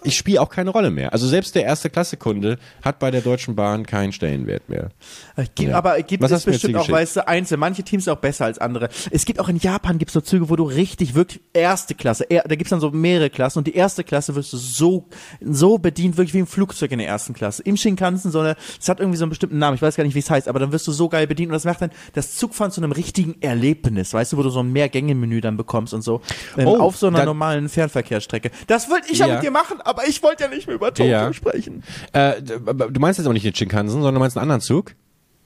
[0.03, 1.13] Ich spiele auch keine Rolle mehr.
[1.13, 4.89] Also selbst der erste Klasse-Kunde hat bei der Deutschen Bahn keinen Stellenwert mehr.
[5.35, 5.77] Äh, Gibt, Ja.
[5.77, 7.57] Aber gibt Was es bestimmt auch, weißt du, einzelne.
[7.57, 8.89] Manche Teams sind auch besser als andere.
[9.11, 12.43] Es gibt auch in Japan gibt's so Züge, wo du richtig, wirklich erste Klasse, er,
[12.43, 15.07] da gibt's dann so mehrere Klassen und die erste Klasse wirst du so,
[15.39, 17.61] so bedient, wirklich wie im Flugzeug in der ersten Klasse.
[17.63, 20.15] Im Shinkansen, so eine, es hat irgendwie so einen bestimmten Namen, ich weiß gar nicht,
[20.15, 22.35] wie es heißt, aber dann wirst du so geil bedient und das macht dann das
[22.37, 26.01] Zugfahren zu einem richtigen Erlebnis, weißt du, wo du so ein Mehrgänge-Menü dann bekommst und
[26.01, 26.21] so,
[26.57, 28.51] ähm, Oh, auf so einer normalen Fernverkehrsstrecke.
[28.67, 29.19] Das wollte ich.
[29.19, 29.27] Ja.
[29.27, 31.31] mit dir machen, aber ich wollte ja nicht mehr über Tokio Ja.
[31.33, 31.83] sprechen.
[32.13, 34.95] Äh, aber du meinst jetzt auch nicht den Shinkansen, sondern du meinst einen anderen Zug?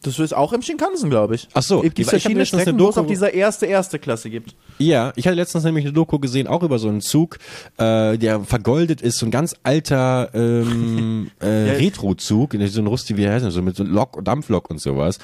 [0.02, 1.48] Das ist auch im Shinkansen, glaube ich.
[1.54, 4.30] Ach so, Es gibt ich hatte verschiedene Strecken, wo es auch dieser erste, erste Klasse
[4.30, 4.56] gibt.
[4.78, 7.38] Ja, ich hatte letztens nämlich eine Doku gesehen, auch über so einen Zug,
[7.78, 13.28] äh, der vergoldet ist, so ein ganz alter ähm, äh, Retro-Zug, so ein Rusti, wie
[13.28, 15.20] heißt das, so mit so Lok, Dampflok und sowas.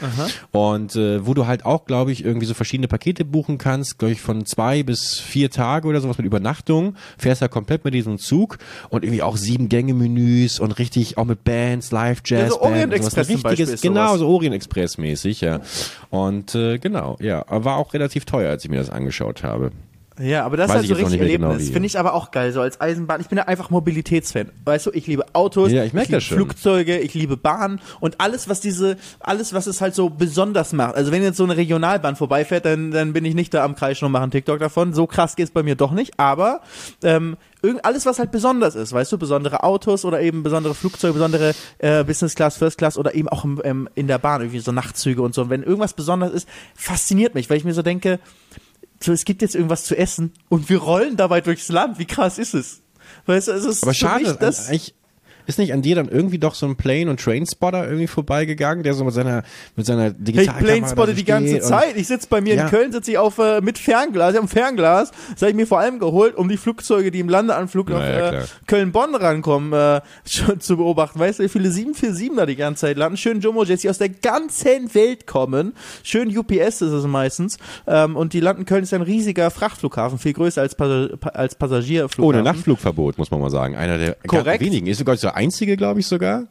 [0.51, 4.13] Und äh, wo du halt auch, glaube ich, irgendwie so verschiedene Pakete buchen kannst, glaube
[4.13, 8.17] ich, von zwei bis vier Tage oder sowas mit Übernachtung, fährst ja komplett mit diesem
[8.17, 8.57] Zug
[8.89, 12.41] und irgendwie auch sieben Gänge-Menüs und richtig auch mit Bands, Live-Jazz.
[12.41, 13.05] Ja, so Orient sowas.
[13.05, 14.19] Express zum Richtiges, Genau, sowas.
[14.19, 15.59] so Orient Express mäßig, ja.
[16.09, 19.71] Und äh, genau, ja, war auch relativ teuer, als ich mir das angeschaut habe.
[20.19, 21.69] Ja, aber das Weiß ist halt ich so richtig genau, Erlebnis.
[21.69, 21.73] wie.
[21.73, 23.21] Finde ich aber auch geil, so als Eisenbahn.
[23.21, 24.51] Ich bin ja einfach Mobilitätsfan.
[24.65, 26.21] Weißt du, ich liebe Autos, Ja, ich merk liebe.
[26.21, 30.95] Flugzeuge, ich liebe Bahnen und alles, was diese, alles, was es halt so besonders macht.
[30.95, 34.05] Also wenn jetzt so eine Regionalbahn vorbeifährt, dann, dann bin ich nicht da am Kreischen
[34.05, 34.93] und mache einen TikTok davon.
[34.93, 36.61] So krass geht's bei mir doch nicht, aber
[37.03, 41.13] ähm, irgend alles, was halt besonders ist, weißt du, besondere Autos oder eben besondere Flugzeuge,
[41.13, 44.59] besondere äh, Business Class, First Class oder eben auch im, ähm, in der Bahn, irgendwie
[44.59, 45.43] so Nachtzüge und so.
[45.43, 48.19] Und wenn irgendwas besonders ist, fasziniert mich, weil ich mir so denke,
[49.03, 51.99] so, es gibt jetzt irgendwas zu essen und wir rollen dabei durchs Land.
[51.99, 52.81] Wie krass ist es?
[53.25, 54.95] Weißt du, es ist Aber schade, mich das, eigentlich
[55.47, 58.93] ist nicht an dir dann irgendwie doch so ein Plane- und Train-Spotter irgendwie vorbeigegangen, der
[58.93, 59.43] so mit seiner,
[59.75, 61.95] mit seiner Hey, Digitalkamera Plane da spotte so die ganze Zeit.
[61.97, 62.63] Ich sitze bei mir Ja.
[62.65, 65.11] in Köln, sitze ich auf äh, mit Fernglas, ich hab ein Fernglas.
[65.33, 68.03] Das habe ich mir vor allem geholt, um die Flugzeuge, die im Landeanflug Na auf
[68.03, 68.43] ja, äh.
[68.67, 71.19] Köln-Bonn rankommen, äh, schon zu beobachten.
[71.19, 73.17] Weißt du, wie viele 747 da die ganze Zeit landen?
[73.17, 75.73] Schön Jumbo-Jets, die aus der ganzen Welt kommen.
[76.03, 77.57] Schön UPS ist es meistens.
[77.87, 81.55] Ähm, und die landen Köln ist ein riesiger Frachtflughafen, viel größer als, Passa Pa- als
[81.55, 82.23] Passagierflughafen.
[82.39, 83.75] Ohne Nachtflugverbot, muss man mal sagen.
[83.75, 84.61] Einer der Korrekt.
[84.63, 84.87] wenigen.
[84.87, 86.47] Ist sogar der einzige, glaube ich, sogar.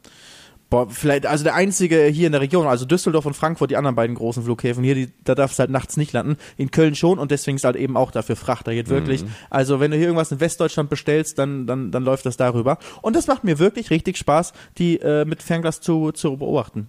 [0.69, 3.95] Boah, vielleicht, also der einzige hier in der Region, also Düsseldorf und Frankfurt, die anderen
[3.95, 6.37] beiden großen Flughäfen hier, die, da darf es halt nachts nicht landen.
[6.55, 8.67] In Köln schon und deswegen ist halt eben auch dafür Fracht.
[8.67, 12.25] Da geht wirklich, also wenn du hier irgendwas in Westdeutschland bestellst, dann, dann, dann läuft
[12.25, 12.77] das darüber.
[13.01, 16.87] Und das macht mir wirklich richtig Spaß, die äh, mit Fernglas zu, zu beobachten.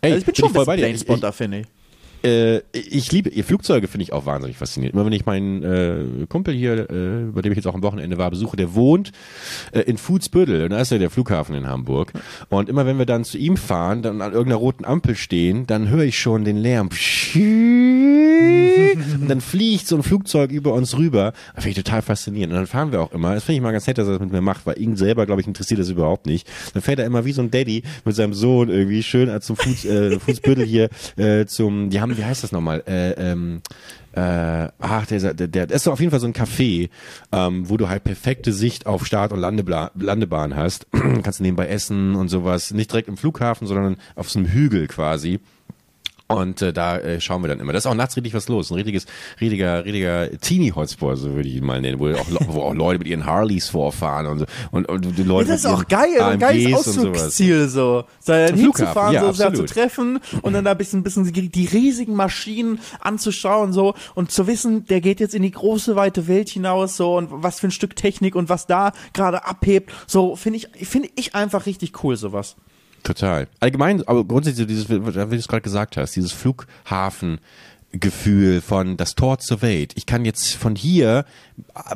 [0.00, 0.86] Ey, also ich bin schon voll ein bei dir.
[0.90, 1.66] bisschen Planespotter, finde ich.
[2.24, 4.94] Äh, ich liebe ihr Flugzeuge finde ich auch wahnsinnig faszinierend.
[4.94, 8.18] Immer wenn ich meinen äh, Kumpel hier, äh, bei dem ich jetzt auch am Wochenende
[8.18, 9.12] war, besuche, der wohnt
[9.72, 12.12] äh, in Fußbüttel da ist ja der Flughafen in Hamburg.
[12.48, 15.88] Und immer wenn wir dann zu ihm fahren, dann an irgendeiner roten Ampel stehen, dann
[15.88, 16.90] höre ich schon den Lärm.
[19.20, 21.32] Und dann fliegt so ein Flugzeug über uns rüber.
[21.54, 22.52] Das finde ich total faszinierend.
[22.52, 23.34] Und dann fahren wir auch immer.
[23.34, 25.26] Das finde ich mal ganz nett, dass er das mit mir macht, weil ihn selber,
[25.26, 26.48] glaube ich, interessiert das überhaupt nicht.
[26.72, 29.84] Dann fährt er immer wie so ein Daddy mit seinem Sohn irgendwie schön zum Fuß,
[29.84, 32.82] äh, Fußbüttel hier äh, zum, die haben, wie heißt das nochmal?
[32.86, 33.62] Äh, ähm,
[34.12, 36.88] äh, ach, der, der, der, ist auf jeden Fall so ein Café,
[37.32, 40.86] ähm, wo du halt perfekte Sicht auf Start- und Landebla Landebahn hast.
[41.22, 42.72] Kannst nebenbei essen und sowas.
[42.72, 45.40] Nicht direkt im Flughafen, sondern auf so einem Hügel quasi.
[46.26, 47.72] Und äh, da äh, schauen wir dann immer.
[47.72, 48.70] Da ist auch nachts richtig was los.
[48.70, 49.04] Ein richtiges,
[49.42, 53.08] richtiger, richtiger Teenie-Hotspot, so würde ich ihn mal nennen, wo auch, wo auch Leute mit
[53.08, 54.46] ihren Harleys vorfahren und so.
[54.70, 56.74] Und, und die Leute Das ist auch geil, ein geiles und.
[56.74, 58.04] Ausflugsziel so.
[58.20, 59.70] so Flughafen, hinzufahren, ja, so da zu absolut.
[59.70, 64.46] treffen und dann da ein bisschen, bisschen die, die riesigen Maschinen anzuschauen so und zu
[64.46, 67.70] wissen, der geht jetzt in die große weite Welt hinaus so und was für ein
[67.70, 72.16] Stück Technik und was da gerade abhebt, so finde ich finde ich einfach richtig cool
[72.16, 72.56] sowas.
[73.04, 73.46] Total.
[73.60, 77.38] Allgemein, aber grundsätzlich dieses, wie du es gerade gesagt hast, dieses Flughafen
[77.98, 79.92] Gefühl von das Tor zur Welt.
[79.96, 81.24] Ich kann jetzt von hier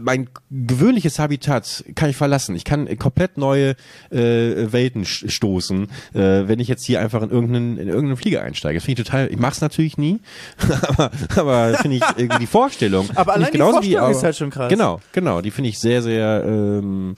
[0.01, 2.55] mein gewöhnliches Habitat kann ich verlassen.
[2.55, 3.71] Ich kann komplett neue
[4.11, 8.79] äh, Welten stoßen, äh, wenn ich jetzt hier einfach in irgendeinen in irgendeinen Flieger einsteige.
[8.79, 9.29] Das finde ich total.
[9.31, 10.21] Ich mache es natürlich nie,
[10.89, 13.09] aber aber finde ich irgendwie die Vorstellung.
[13.15, 14.71] Aber allein die Vorstellung wie, ist halt schon krass.
[14.71, 15.41] Genau, genau.
[15.41, 16.45] Die finde ich sehr sehr.
[16.47, 17.17] Ähm,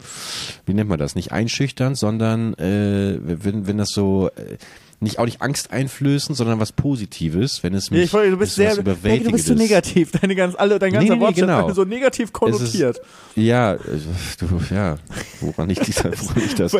[0.65, 1.15] wie nennt man das?
[1.15, 4.57] Nicht einschüchternd, sondern äh, wenn wenn das so äh,
[5.01, 8.37] nicht auch nicht Angst einflößen, sondern was Positives, wenn es mich ja, ich wollte, du
[8.37, 11.73] bist sehr, du bist so negativ, deine ganz alle dein ganzer nee, nee, Wortschatz genau.
[11.73, 12.99] so negativ konnotiert.
[12.99, 14.97] Ist, ja, du, ja,
[15.41, 16.77] woran liegt dieser, woran liegt das?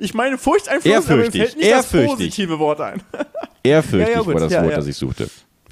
[0.00, 3.02] Ich meine Furchteinfluss, aber mir fällt nicht das positive Wort ein.
[3.62, 5.28] Ehrfürchtig ja, ja, war das Wort, das ich suchte.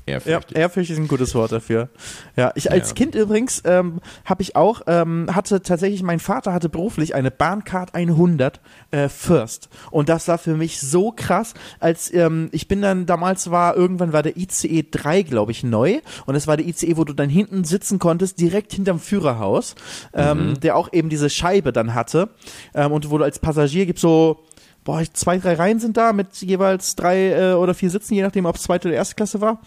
[0.06, 0.56] Ehrfürchtig.
[0.56, 1.88] Ja, ehrfürchtig ist ein gutes Wort dafür.
[2.36, 2.94] Ja, ich als ja.
[2.94, 7.92] Kind übrigens ähm, habe ich auch ähm, hatte tatsächlich mein Vater hatte beruflich eine Bahncard
[7.92, 8.60] 100
[8.92, 13.50] äh, First und das war für mich so krass, als ähm, ich bin dann damals
[13.50, 17.02] war irgendwann war der ICE 3 glaube ich neu und es war der ICE, wo
[17.02, 19.74] du dann hinten sitzen konntest direkt hinterm Führerhaus,
[20.14, 20.60] ähm, mhm.
[20.60, 22.28] der auch eben diese Scheibe dann hatte
[22.74, 24.44] ähm, und wo du als Passagier gibt so
[24.84, 28.46] boah, zwei, drei Reihen sind da mit jeweils drei äh, oder vier Sitzen, je nachdem,
[28.46, 29.60] ob es zweite oder erste Klasse war.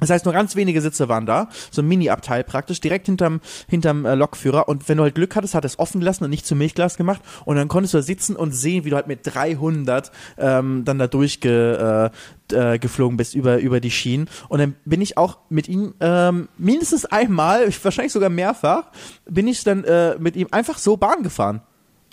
[0.00, 4.04] Das heißt, nur ganz wenige Sitze waren da, so ein Mini-Abteil praktisch, direkt hinterm, hinterm
[4.04, 4.68] äh, Lokführer.
[4.68, 6.96] Und wenn du halt Glück hattest, hat er es offen gelassen und nicht zum Milchglas
[6.96, 7.22] gemacht.
[7.44, 10.98] Und dann konntest du da sitzen und sehen, wie du halt mit 300 ähm, dann
[10.98, 12.10] da durchgeflogen
[12.52, 14.28] äh, äh, geflogen bist über, über die Schienen.
[14.48, 18.90] Und dann bin ich auch mit ihm ähm, mindestens einmal, wahrscheinlich sogar mehrfach,
[19.26, 21.62] bin ich dann äh, mit ihm einfach so Bahn gefahren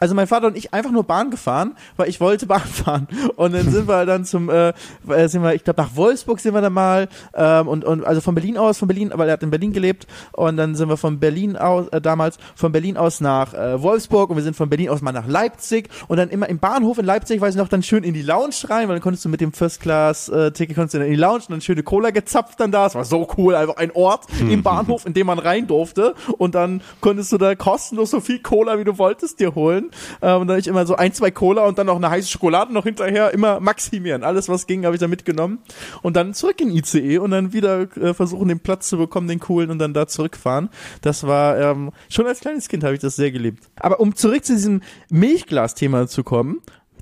[0.02, 3.08] also mein Vater und ich einfach nur Bahn gefahren, weil ich wollte Bahn fahren.
[3.36, 4.74] Und dann sind wir dann zum, äh,
[5.08, 8.20] äh sind wir, ich glaube nach Wolfsburg sind wir dann mal ähm, und und also
[8.20, 10.08] von Berlin aus, von Berlin, weil er hat in Berlin gelebt.
[10.32, 14.32] Und dann sind wir von Berlin aus äh, damals von Berlin aus nach äh, Wolfsburg.
[14.32, 15.88] Und wir sind von Berlin aus mal nach Leipzig.
[16.08, 18.56] Und dann immer im Bahnhof in Leipzig, weiß ich noch, dann schön in die Lounge
[18.70, 21.14] rein, weil dann konntest du mit dem First Class äh, Ticket konntest du dann in
[21.14, 22.88] die Lounge und dann schöne Cola gezapft dann da.
[22.88, 26.16] Es war so cool, einfach ein Ort im Bahnhof, in dem man rein durfte.
[26.40, 29.91] Und dann konntest du da kostenlos so viel Cola wie du wolltest dir holen
[30.22, 32.74] äh, und dann ich immer so ein, zwei Cola und dann noch eine heiße Schokolade
[32.74, 34.24] noch hinterher, immer maximieren.
[34.24, 35.60] Alles, was ging, habe ich da mitgenommen.
[36.02, 39.40] Und dann zurück in ICE und dann wieder äh, versuchen, den Platz zu bekommen, den
[39.40, 40.70] coolen und dann da zurückfahren.
[41.02, 43.70] Das war, ähm, schon als kleines Kind habe ich das sehr geliebt.
[43.76, 46.62] Aber um zurück zu diesem Milchglas-Thema zu kommen,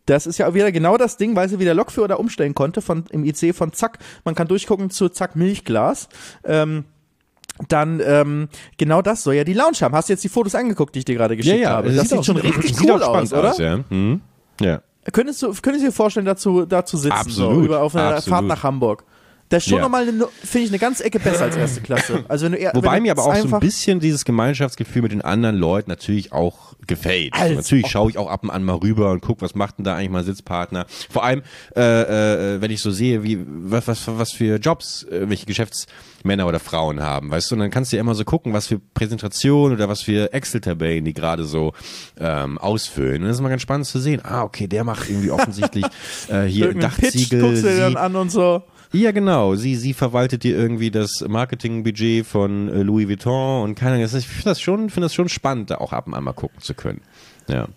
[0.09, 2.81] das ist ja auch wieder genau das Ding, weil sie wieder Lokführer da umstellen konnte
[2.81, 3.99] von im IC von Zack.
[4.25, 6.09] Man kann durchgucken zu Zack Milchglas.
[6.43, 6.85] Ähm,
[7.67, 9.95] dann ähm, genau das soll ja die Lounge haben.
[9.95, 11.91] Hast du jetzt die Fotos angeguckt, die ich dir gerade geschickt ja, ja, habe?
[11.91, 13.51] Das sieht, sieht schon richtig cool aus, oder?
[13.51, 13.79] Aus, ja.
[13.89, 14.21] Mhm.
[14.61, 14.81] ja.
[15.11, 17.55] Könntest du, könntest du dir vorstellen, dazu, dazu sitzen, Absolut.
[17.55, 18.29] so, über, auf einer Absolut.
[18.29, 19.03] Fahrt nach Hamburg?
[19.49, 19.83] Das ist schon ja.
[19.83, 22.23] nochmal, finde ich, eine ganze Ecke besser als erste Klasse.
[22.27, 25.11] Also wenn du eher, Wobei wenn mir aber auch so ein bisschen dieses Gemeinschaftsgefühl mit
[25.11, 27.33] den anderen Leuten natürlich auch gefällt.
[27.33, 29.85] Also natürlich schaue ich auch ab und an mal rüber und guck, was macht denn
[29.85, 30.85] da eigentlich mein Sitzpartner.
[31.09, 31.41] Vor allem,
[31.75, 36.45] äh, äh, wenn ich so sehe, wie was, was, was für Jobs äh, welche Geschäftsmänner
[36.45, 38.79] oder Frauen haben, weißt du, und dann kannst du ja immer so gucken, was für
[38.79, 41.73] Präsentationen oder was für Excel-Tabellen die gerade so
[42.19, 43.21] ähm, ausfüllen.
[43.21, 44.21] Und das ist immer ganz spannend zu sehen.
[44.23, 45.85] Ah, okay, der macht irgendwie offensichtlich
[46.27, 47.09] äh, hier Dachziegel.
[47.09, 48.63] Pitch guckst du dir dann an und so.
[48.91, 49.55] Ja, genau.
[49.55, 54.05] Sie, sie verwaltet dir irgendwie das Marketingbudget von äh, Louis Vuitton und keine Ahnung.
[54.05, 56.59] Ich finde das schon, finde das schon spannend, da auch ab und an mal gucken
[56.61, 57.01] zu können.
[57.47, 57.67] Ja.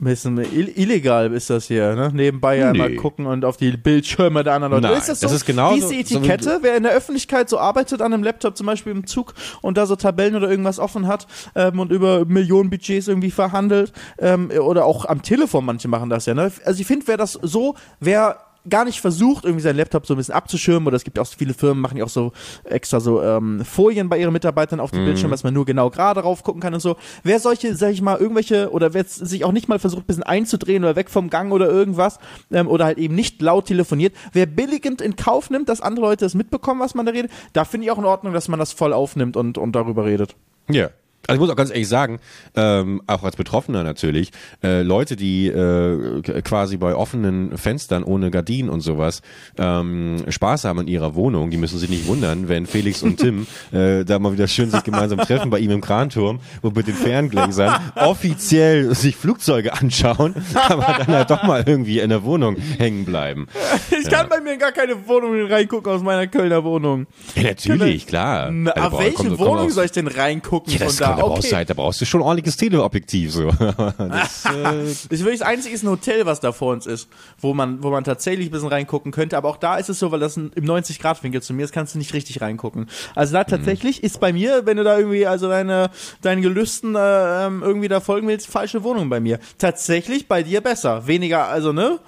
[0.00, 2.10] Ein bisschen illegal ist das hier, ne?
[2.14, 2.62] Nebenbei nee.
[2.62, 4.86] einmal gucken und auf die Bildschirme der anderen Leute.
[4.86, 7.58] Nein, ist das, so, das ist genau diese Etikette, so wer in der Öffentlichkeit so
[7.58, 11.06] arbeitet an einem Laptop, zum Beispiel im Zug und da so Tabellen oder irgendwas offen
[11.06, 16.08] hat ähm, und über Millionen Budgets irgendwie verhandelt ähm, oder auch am Telefon, manche machen
[16.08, 16.50] das ja, ne?
[16.64, 20.16] Also ich finde, wer das so, wer gar nicht versucht, irgendwie seinen Laptop so ein
[20.16, 22.32] bisschen abzuschirmen oder es gibt auch so viele Firmen, machen ja auch so
[22.64, 25.06] extra so ähm, Folien bei ihren Mitarbeitern auf dem mhm.
[25.06, 26.96] Bildschirm, dass man nur genau gerade drauf gucken kann und so.
[27.22, 30.22] Wer solche, sag ich mal, irgendwelche oder wer sich auch nicht mal versucht, ein bisschen
[30.22, 32.18] einzudrehen oder weg vom Gang oder irgendwas
[32.50, 36.24] ähm, oder halt eben nicht laut telefoniert, wer billigend in Kauf nimmt, dass andere Leute
[36.24, 38.72] das mitbekommen, was man da redet, da finde ich auch in Ordnung, dass man das
[38.72, 40.34] voll aufnimmt und, und darüber redet.
[40.68, 40.90] Ja,
[41.26, 42.18] also ich muss auch ganz ehrlich sagen,
[42.54, 44.30] ähm, auch als Betroffener natürlich,
[44.62, 49.22] äh, Leute, die äh, quasi bei offenen Fenstern ohne Gardinen und sowas
[49.58, 53.46] ähm, Spaß haben in ihrer Wohnung, die müssen sich nicht wundern, wenn Felix und Tim
[53.72, 56.94] äh, da mal wieder schön sich gemeinsam treffen bei ihm im Kranturm und mit den
[56.94, 60.34] Ferngläsern offiziell sich Flugzeuge anschauen,
[60.68, 63.46] aber dann halt doch mal irgendwie in der Wohnung hängen bleiben.
[63.90, 64.36] Ich kann ja.
[64.36, 67.06] bei mir gar keine Wohnung reingucken aus meiner Kölner Wohnung.
[67.34, 68.50] Ja, natürlich, klar.
[68.50, 71.13] Na, also, welche komm, Wohnung soll ich denn reingucken ja, von da?
[71.16, 71.34] Da, okay.
[71.34, 73.32] brauchst du halt, da brauchst du schon ein ordentliches Teleobjektiv.
[73.32, 73.50] So.
[73.98, 77.54] das, äh, ist wirklich das einzige ist ein Hotel, was da vor uns ist, wo
[77.54, 79.36] man, wo man tatsächlich ein bisschen reingucken könnte.
[79.36, 81.94] Aber auch da ist es so, weil das ein, im 90-Grad-Winkel zu mir ist, kannst
[81.94, 82.88] du nicht richtig reingucken.
[83.14, 84.06] Also da tatsächlich mhm.
[84.06, 85.90] ist bei mir, wenn du da irgendwie, also deine,
[86.22, 89.38] deinen Gelüsten äh, ähm, irgendwie da folgen willst, falsche Wohnung bei mir.
[89.58, 91.06] Tatsächlich bei dir besser.
[91.06, 91.98] Weniger, also ne?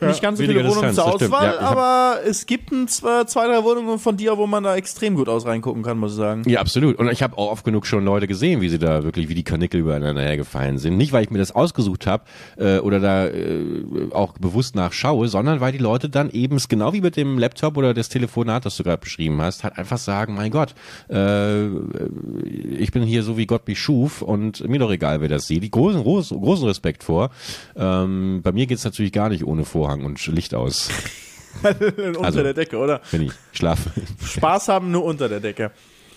[0.00, 1.28] Nicht ganz so viele Wohnungen Distanz, zur.
[1.28, 4.76] Auswahl, Ja, aber es gibt ein, zwei, zwei, drei Wohnungen von dir, wo man da
[4.76, 6.48] extrem gut aus reingucken kann, muss ich sagen.
[6.48, 6.96] Ja, absolut.
[6.98, 9.42] Und ich habe auch oft genug schon Leute gesehen, wie sie da wirklich wie die
[9.42, 10.96] Kanickel übereinander hergefallen sind.
[10.96, 12.24] Nicht, weil ich mir das ausgesucht habe
[12.56, 17.00] äh, oder da äh, auch bewusst nachschaue, sondern weil die Leute dann eben, genau wie
[17.00, 20.52] mit dem Laptop oder das Telefonat, das du gerade beschrieben hast, halt einfach sagen, mein
[20.52, 20.74] Gott,
[21.10, 25.46] äh, ich bin hier so, wie Gott mich schuf und mir doch egal, wer das
[25.48, 25.64] sieht.
[25.64, 27.30] Die großen, großen, großen Respekt vor.
[27.76, 30.88] Ähm, bei mir geht's natürlich gar nicht ohne Vorhang und Licht aus,
[31.62, 33.00] unter Also- der Decke, oder?
[33.10, 33.90] wenn ich schlafe.
[34.24, 35.70] Spaß haben nur unter der Decke.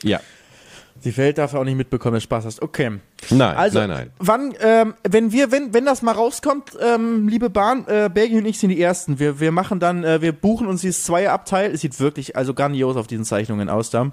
[0.04, 0.20] ja.
[1.06, 2.62] Die Welt darf auch nicht mitbekommen, dass du Spaß hast.
[2.64, 2.94] Okay.
[3.30, 4.12] Nein, Also, nein, nein.
[4.18, 8.48] wann, ähm, wenn wir, wenn, wenn das mal rauskommt, ähm, liebe Bahn, äh, Bergi und
[8.48, 9.20] ich sind die Ersten.
[9.20, 11.70] Wir, wir machen dann, äh, wir buchen uns dieses Zweierabteil.
[11.72, 14.12] Es sieht wirklich, also grandios auf diesen Zeichnungen aus da.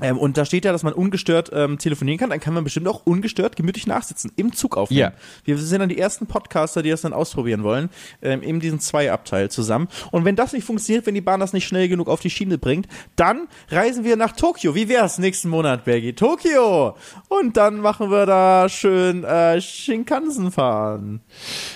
[0.00, 2.30] Ähm, und da steht ja, dass man ungestört ähm, telefonieren kann.
[2.30, 5.00] Dann kann man bestimmt auch ungestört gemütlich nachsitzen, im Zug aufnehmen.
[5.00, 5.12] Ja.
[5.44, 7.90] Wir sind dann die ersten Podcaster, die das dann ausprobieren wollen,
[8.22, 9.88] ähm, in diesem Zweierabteil zusammen.
[10.10, 12.58] Und wenn das nicht funktioniert, wenn die Bahn das nicht schnell genug auf die Schiene
[12.58, 14.74] bringt, dann reisen wir nach Tokio.
[14.74, 16.12] Wie wär's nächsten Monat, Bergi?
[16.14, 16.96] Tokio!
[17.28, 21.20] Und dann machen wir da schön äh, Shinkansen fahren.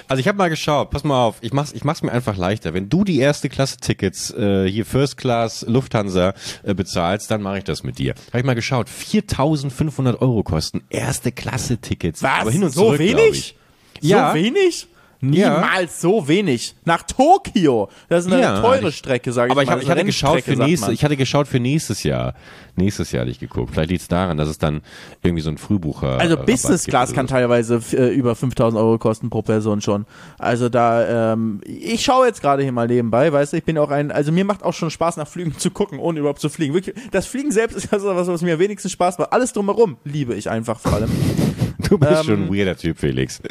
[0.09, 2.75] Also ich habe mal geschaut, pass mal auf, ich mach's, ich mach's mir einfach leichter.
[2.75, 7.59] Wenn du die erste Klasse Tickets äh, hier First Class Lufthansa äh, bezahlst, dann mache
[7.59, 8.12] ich das mit dir.
[8.29, 12.23] Habe ich mal geschaut, 4.500 Euro kosten erste Klasse Tickets.
[12.25, 13.55] Aber hin und so zurück, wenig?
[14.01, 14.09] ich.
[14.09, 14.31] Ja.
[14.33, 14.39] So
[15.23, 15.39] wenig?
[15.39, 15.61] Ja.
[15.61, 16.75] Niemals so wenig.
[16.85, 17.89] Nach Tokio.
[18.09, 19.75] Das ist eine Ja, teure ich- Strecke, sage ich Aber mal.
[19.77, 22.35] Das ich hatte geschaut für nächstes, ich hatte geschaut für nächstes Jahr.
[22.75, 23.71] Nächstes Jahr hatte ich geguckt.
[23.73, 24.81] Vielleicht liegt's daran, dass es dann
[25.23, 26.19] irgendwie so ein Frühbucher.
[26.19, 30.07] Also Business Class oder kann teilweise äh, über 5000 Euro kosten pro Person schon.
[30.39, 33.91] Also da, ähm, ich schaue jetzt gerade hier mal nebenbei, weißt du, ich bin auch
[33.91, 36.73] ein, also mir macht auch schon Spaß nach Flügen zu gucken, ohne überhaupt zu fliegen.
[36.75, 39.33] Wirklich, das Fliegen selbst ist also was, was mir am wenigsten Spaß macht.
[39.33, 41.11] Alles drumherum liebe ich einfach vor allem.
[41.93, 43.43] Du bist ähm, schon ein weirder Typ, Felix.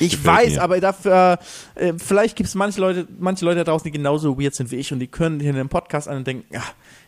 [0.00, 0.62] Ich Gefällt weiß, mir.
[0.62, 1.38] aber dafür,
[1.76, 4.76] äh, vielleicht gibt es manche Leute, manche Leute da draußen, die genauso weird sind wie
[4.76, 6.62] ich und die können hier einen Podcast an und denken, ja,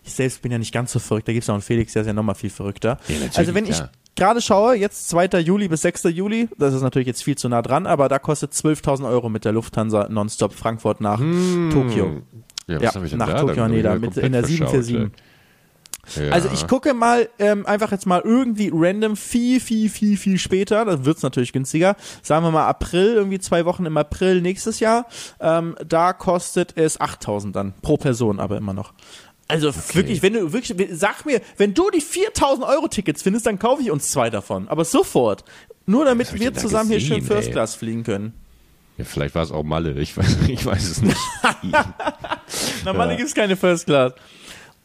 [0.05, 1.27] ich selbst bin ja nicht ganz so verrückt.
[1.27, 2.99] Da gibt es noch einen Felix, der ist ja nochmal viel verrückter.
[3.09, 3.91] Ja, also wenn ich klar.
[4.15, 5.41] gerade schaue, jetzt 2.
[5.41, 6.05] Juli bis 6.
[6.05, 9.45] Juli, das ist natürlich jetzt viel zu nah dran, aber da kostet 12.000 Euro mit
[9.45, 12.23] der Lufthansa nonstop Frankfurt nach Tokio.
[12.69, 13.41] Ja, was Ja, hab ich denn nach da?
[13.41, 15.28] Tokio ich Haneda ja mit in der verschaut, 747.
[16.17, 16.31] Ja.
[16.31, 20.85] Also ich gucke mal ähm, einfach jetzt mal irgendwie random viel, viel, viel, viel später.
[20.85, 21.97] Dann wird's natürlich günstiger.
[22.23, 25.07] Sagen wir mal April, irgendwie zwei Wochen im April nächstes Jahr.
[25.41, 28.93] Ähm, da kostet es 8000 dann pro Person, aber immer noch.
[29.49, 33.59] Also wirklich, wenn du wirklich, sag mir, wenn du die 4000 Euro Tickets findest, dann
[33.59, 34.69] kaufe ich uns zwei davon.
[34.69, 35.45] Aber sofort.
[35.87, 37.53] Nur damit wir zusammen hier schön gesehen, First ey?
[37.55, 38.35] Class fliegen können.
[38.99, 41.17] Ja, vielleicht war es auch Malle, ich weiß, ich weiß es nicht.
[42.85, 43.17] Normal Ja.
[43.17, 44.13] gibt's keine First Class.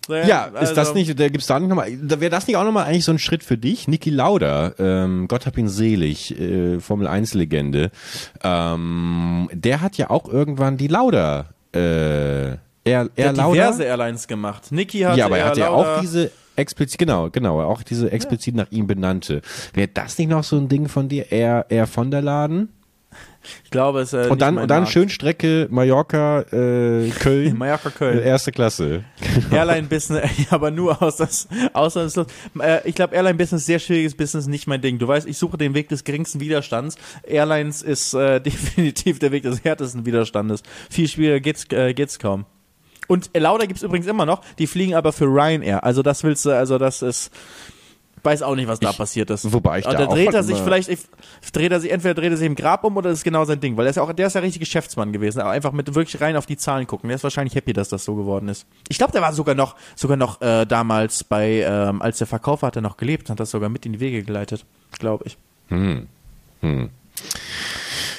[0.09, 2.63] Ja, ist das also- nicht, da gibt's da nicht nochmal, da wäre das nicht auch
[2.63, 3.87] nochmal eigentlich so ein Schritt für dich?
[3.87, 7.91] Niki Lauda, ähm, Gott hab ihn selig, äh, Formel 1 Legende,
[8.43, 12.49] ähm, der hat ja auch irgendwann die Lauda, äh,
[12.85, 13.53] er, er hat Lauda.
[13.53, 14.71] diverse Airlines gemacht.
[14.71, 18.55] Niki hat ja, aber er hat ja auch diese explizit, genau, genau, auch diese explizit
[18.55, 19.41] nach ihm benannte.
[19.73, 22.69] Wäre das nicht noch so ein Ding von dir, er, er von der Laden?
[23.63, 27.57] Ich glaube, es ist äh, Und dann, und dann schön Strecke Mallorca, äh, Köln.
[27.57, 28.19] Mallorca, Köln.
[28.19, 29.03] Erste Klasse.
[29.51, 32.27] Airline-Business, ja, aber nur aus das Auslandslos.
[32.59, 34.99] Äh, ich glaube, Airline-Business, sehr schwieriges Business, nicht mein Ding.
[34.99, 36.95] Du weißt, ich suche den Weg des geringsten Widerstands.
[37.23, 40.63] Airlines ist äh, definitiv der Weg des härtesten Widerstandes.
[40.89, 42.45] Viel schwieriger geht's, äh, geht's kaum.
[43.07, 45.83] Und Lauda gibt's übrigens immer noch, die fliegen aber für Ryanair.
[45.83, 47.31] Also das willst du, also das ist,
[48.23, 49.51] weiß auch nicht, was da Ich- passiert ist.
[49.51, 50.99] wobei ich da da auch dreht er sich vielleicht, ich-
[51.51, 53.59] dreht er sich, entweder dreht er sich im Grab um oder das ist genau sein
[53.59, 55.93] Ding, weil er ist ja auch, der ist ja richtig Geschäftsmann gewesen, aber einfach mit
[55.93, 57.09] wirklich rein auf die Zahlen gucken.
[57.09, 58.65] Der ist wahrscheinlich happy, dass das so geworden ist.
[58.89, 62.67] Ich glaube, der war sogar noch, sogar noch äh, damals bei, ähm, als der Verkäufer
[62.67, 64.65] hat er noch gelebt, hat das sogar mit in die Wege geleitet,
[64.99, 65.37] glaube ich.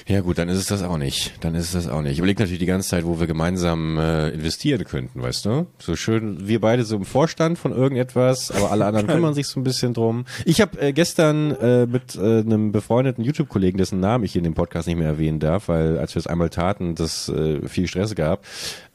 [0.06, 1.32] Ja gut, dann ist es das auch nicht.
[1.40, 2.12] Dann ist es das auch nicht.
[2.12, 5.66] Ich überlege natürlich die ganze Zeit, wo wir gemeinsam äh, investieren könnten, weißt du?
[5.78, 9.58] So schön, wir beide so im Vorstand von irgendetwas, aber alle anderen kümmern sich so
[9.58, 10.26] ein bisschen drum.
[10.44, 14.44] Ich habe äh, gestern äh, mit äh, einem befreundeten YouTube-Kollegen, dessen Namen ich hier in
[14.44, 17.88] dem Podcast nicht mehr erwähnen darf, weil als wir es einmal taten, das äh, viel
[17.88, 18.44] Stress gab,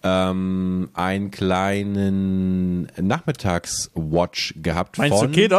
[0.03, 5.31] ähm, einen kleinen Nachmittags-Watch gehabt Meinst von...
[5.31, 5.53] du, geht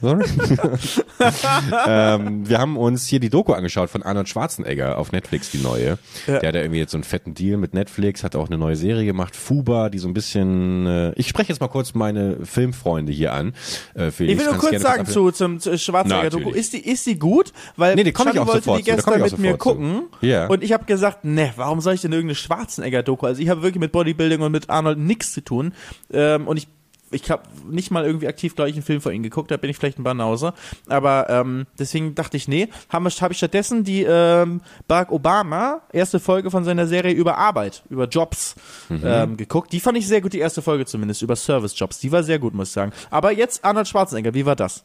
[0.00, 0.24] sorry.
[1.86, 5.98] ähm, wir haben uns hier die Doku angeschaut von Arnold Schwarzenegger auf Netflix, die neue.
[6.26, 6.38] Ja.
[6.40, 8.76] Der hat ja irgendwie jetzt so einen fetten Deal mit Netflix, hat auch eine neue
[8.76, 10.86] Serie gemacht, Fuba, die so ein bisschen.
[10.86, 13.54] Äh, ich spreche jetzt mal kurz meine Filmfreunde hier an.
[13.94, 16.50] Äh, Felix, Ich will nur kurz sagen zu, zum, zu Schwarzenegger-Doku.
[16.50, 17.52] Ist die, ist die gut?
[17.76, 19.58] Weil Nee, die auch wollte die zu, gestern mit mir zu.
[19.58, 20.02] gucken.
[20.20, 20.46] Ja.
[20.46, 23.26] Und ich habe gesagt, ne, warum soll ich denn irgendeine Schwarzenegger-Doku?
[23.26, 25.72] Also ich habe wirklich mit Bodybuilding und mit Arnold nichts zu tun.
[26.12, 26.68] Ähm, und ich
[27.14, 29.70] ich habe nicht mal irgendwie aktiv, glaube ich, einen Film von ihm geguckt, da bin
[29.70, 30.52] ich vielleicht ein Banause.
[30.88, 36.20] Aber ähm, deswegen dachte ich, nee, habe hab ich stattdessen die ähm, Barack Obama, erste
[36.20, 38.56] Folge von seiner Serie über Arbeit, über Jobs
[38.90, 39.72] ähm, geguckt.
[39.72, 41.98] Die fand ich sehr gut, die erste Folge zumindest, über Service-Jobs.
[42.00, 42.92] Die war sehr gut, muss ich sagen.
[43.10, 44.84] Aber jetzt Arnold Schwarzenegger, wie war das?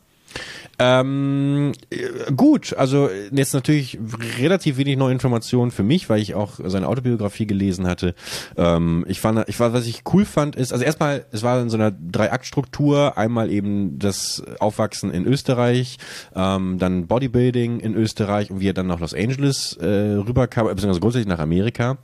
[0.81, 3.99] Ähm, äh, gut, also jetzt natürlich
[4.39, 8.15] relativ wenig neue Informationen für mich, weil ich auch seine Autobiografie gelesen hatte.
[8.55, 11.69] Ähm, ich fand, ich war, was ich cool fand, ist, also erstmal, es war in
[11.69, 15.97] so einer Drei-Akt-Struktur, einmal eben das Aufwachsen in Österreich,
[16.33, 21.01] ähm, dann Bodybuilding in Österreich und wie er dann nach Los Angeles äh, rüberkam, beziehungsweise
[21.01, 21.97] grundsätzlich nach Amerika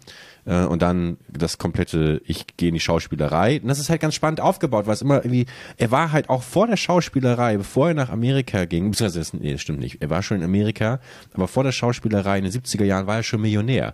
[0.46, 3.60] äh, und dann das komplette, ich gehe in die Schauspielerei.
[3.62, 5.46] Und das ist halt ganz spannend aufgebaut, weil es immer irgendwie,
[5.78, 9.62] er war halt auch vor der Schauspielerei, bevor er nach Amerika ging, beziehungsweise, nee, das
[9.62, 11.00] stimmt nicht, er war schon in Amerika,
[11.34, 13.94] aber vor der Schauspielerei in den 70er Jahren war er schon Millionär.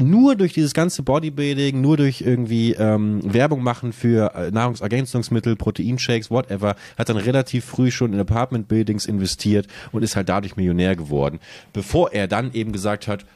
[0.00, 6.30] Nur durch dieses ganze Bodybuilding, nur durch irgendwie ähm, Werbung machen für äh, Nahrungsergänzungsmittel, Proteinshakes,
[6.30, 10.96] whatever, hat dann relativ früh schon in Apartment Buildings investiert und ist halt dadurch Millionär
[10.96, 11.40] geworden,
[11.74, 13.26] bevor er dann eben gesagt hat,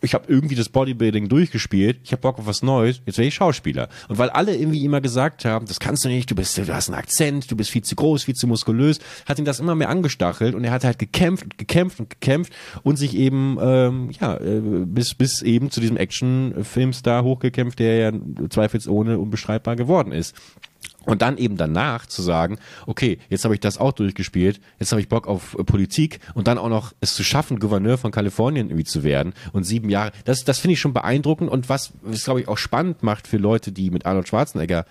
[0.00, 3.34] ich habe irgendwie das Bodybuilding durchgespielt, ich habe Bock auf was Neues, jetzt werde ich
[3.34, 3.88] Schauspieler.
[4.08, 6.88] Und weil alle irgendwie immer gesagt haben, das kannst du nicht, du bist, du hast
[6.88, 9.88] einen Akzent, du bist viel zu groß, viel zu muskulös, hat ihn das immer mehr
[9.88, 14.36] angestachelt und er hat halt gekämpft und gekämpft und gekämpft und sich eben ähm, ja
[14.36, 18.12] äh, bis bis eben zu diesem Actionfilmstar hochgekämpft, der ja
[18.50, 20.34] zweifelsohne unbeschreibbar geworden ist.
[21.04, 25.00] Und dann eben danach zu sagen, okay, jetzt habe ich das auch durchgespielt, jetzt habe
[25.00, 28.68] ich Bock auf äh, Politik und dann auch noch es zu schaffen, Gouverneur von Kalifornien
[28.68, 32.24] irgendwie zu werden und sieben Jahre, das, das finde ich schon beeindruckend und was es,
[32.24, 34.84] glaube ich, auch spannend macht für Leute, die mit Arnold Schwarzenegger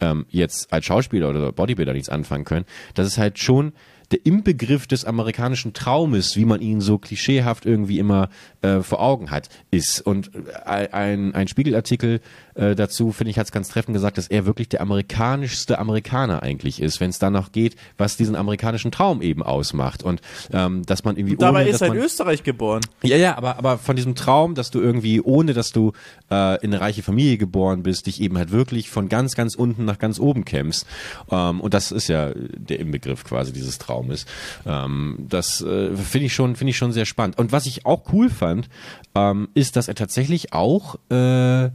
[0.00, 3.72] ähm, jetzt als Schauspieler oder Bodybuilder nichts anfangen können, dass es halt schon
[4.12, 8.28] der Inbegriff des amerikanischen Traumes, wie man ihn so klischeehaft irgendwie immer
[8.60, 10.00] äh, vor Augen hat, ist.
[10.00, 12.20] Und äh, ein, ein Spiegelartikel
[12.54, 16.42] äh, dazu, finde ich, hat es ganz treffend gesagt, dass er wirklich der amerikanischste Amerikaner
[16.42, 20.02] eigentlich ist, wenn es danach geht, was diesen amerikanischen Traum eben ausmacht.
[20.02, 20.20] Und
[20.52, 21.36] ähm, dass man irgendwie.
[21.36, 22.82] Dabei ohne, ist er in Österreich geboren.
[23.02, 25.92] ja, ja, aber, aber von diesem Traum, dass du irgendwie, ohne dass du
[26.30, 29.84] äh, in eine reiche Familie geboren bist, dich eben halt wirklich von ganz, ganz unten
[29.84, 30.86] nach ganz oben kämpfst.
[31.30, 34.26] Ähm, und das ist ja der Inbegriff quasi dieses Traumes.
[34.66, 37.38] Ähm, das äh, finde ich schon, finde ich schon sehr spannend.
[37.38, 38.68] Und was ich auch cool fand,
[39.14, 41.70] ähm, ist, dass er tatsächlich auch äh,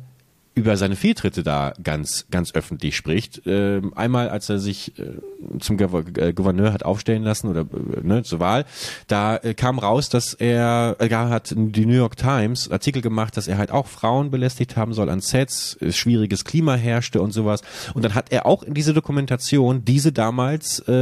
[0.58, 3.44] über seine Fehltritte da ganz, ganz öffentlich spricht.
[3.46, 5.14] Ähm, einmal, als er sich äh,
[5.60, 8.66] zum äh, Gouverneur hat aufstellen lassen oder äh, ne, zur Wahl,
[9.06, 13.48] da äh, kam raus, dass er, äh, hat die New York Times Artikel gemacht, dass
[13.48, 17.62] er halt auch Frauen belästigt haben soll an Sets, äh, schwieriges Klima herrschte und sowas.
[17.94, 20.94] Und dann hat er auch in diese Dokumentation diese damals äh,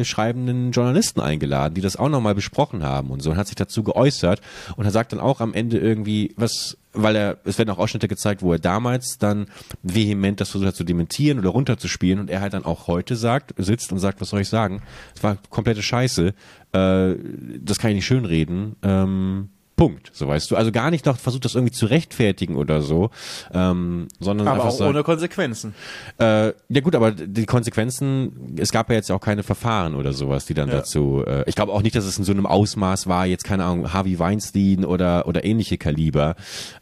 [0.00, 3.56] äh, schreibenden Journalisten eingeladen, die das auch nochmal besprochen haben und so und hat sich
[3.56, 4.40] dazu geäußert
[4.76, 8.08] und er sagt dann auch am Ende irgendwie, was weil er, es werden auch Ausschnitte
[8.08, 9.46] gezeigt, wo er damals dann
[9.82, 13.54] vehement das versucht hat zu dementieren oder runterzuspielen und er halt dann auch heute sagt,
[13.58, 14.82] sitzt und sagt, was soll ich sagen?
[15.14, 16.28] Es war komplette Scheiße,
[16.72, 17.14] äh,
[17.60, 20.56] das kann ich nicht schönreden, ähm, Punkt, so weißt du.
[20.56, 23.10] Also gar nicht noch versucht, das irgendwie zu rechtfertigen oder so,
[23.52, 25.74] ähm, sondern Aber auch sagt, ohne Konsequenzen.
[26.18, 30.46] äh, ja gut, aber die Konsequenzen, es gab ja jetzt auch keine Verfahren oder sowas,
[30.46, 30.76] die dann Ja.
[30.76, 33.64] dazu, äh, ich glaube auch nicht, dass es in so einem Ausmaß war, jetzt keine
[33.64, 36.36] Ahnung, Harvey Weinstein oder, oder ähnliche Kaliber,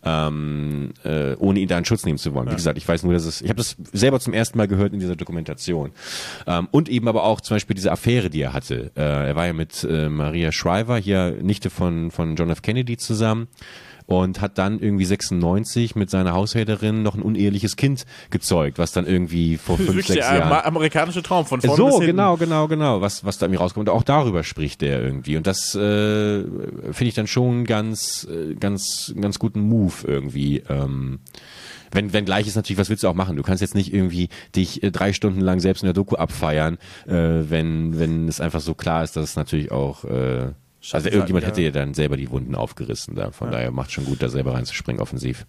[0.04, 2.50] ähm, äh, ohne ihn da in Schutz nehmen zu wollen.
[2.50, 4.92] Wie gesagt, ich weiß nur, dass es, ich habe das selber zum ersten Mal gehört
[4.92, 5.92] in dieser Dokumentation.
[6.46, 8.90] Ähm, und eben aber auch zum Beispiel diese Affäre, die er hatte.
[8.96, 12.60] Äh, er war ja mit äh, Maria Shriver, hier Nichte von, von John F.
[12.62, 13.48] Kennedy zusammen
[14.06, 19.06] und hat dann irgendwie 96 mit seiner Haushälterin noch ein uneheliches Kind gezeugt, was dann
[19.06, 23.00] irgendwie vor fünf, Wirklich sechs der Jahren amerikanische Traum von vorne so, genau, genau, genau,
[23.00, 23.88] was, was da irgendwie rauskommt.
[23.88, 25.36] Und auch darüber spricht der irgendwie.
[25.36, 30.62] Und das äh, finde ich dann schon ganz, äh, ganz, ganz guten Move irgendwie.
[30.68, 31.20] Ähm,
[31.92, 33.36] wenn, wenn gleich ist natürlich, was willst du auch machen?
[33.36, 36.78] Du kannst jetzt nicht irgendwie dich äh, drei Stunden lang selbst in der Doku abfeiern,
[37.06, 40.52] äh, wenn, wenn es einfach so klar ist, dass es natürlich auch, äh,
[40.90, 41.48] also irgendjemand ja.
[41.48, 43.14] hätte ja dann selber die Wunden aufgerissen.
[43.14, 43.30] Da.
[43.30, 45.46] Von daher macht schon gut, da selber reinzuspringen offensiv.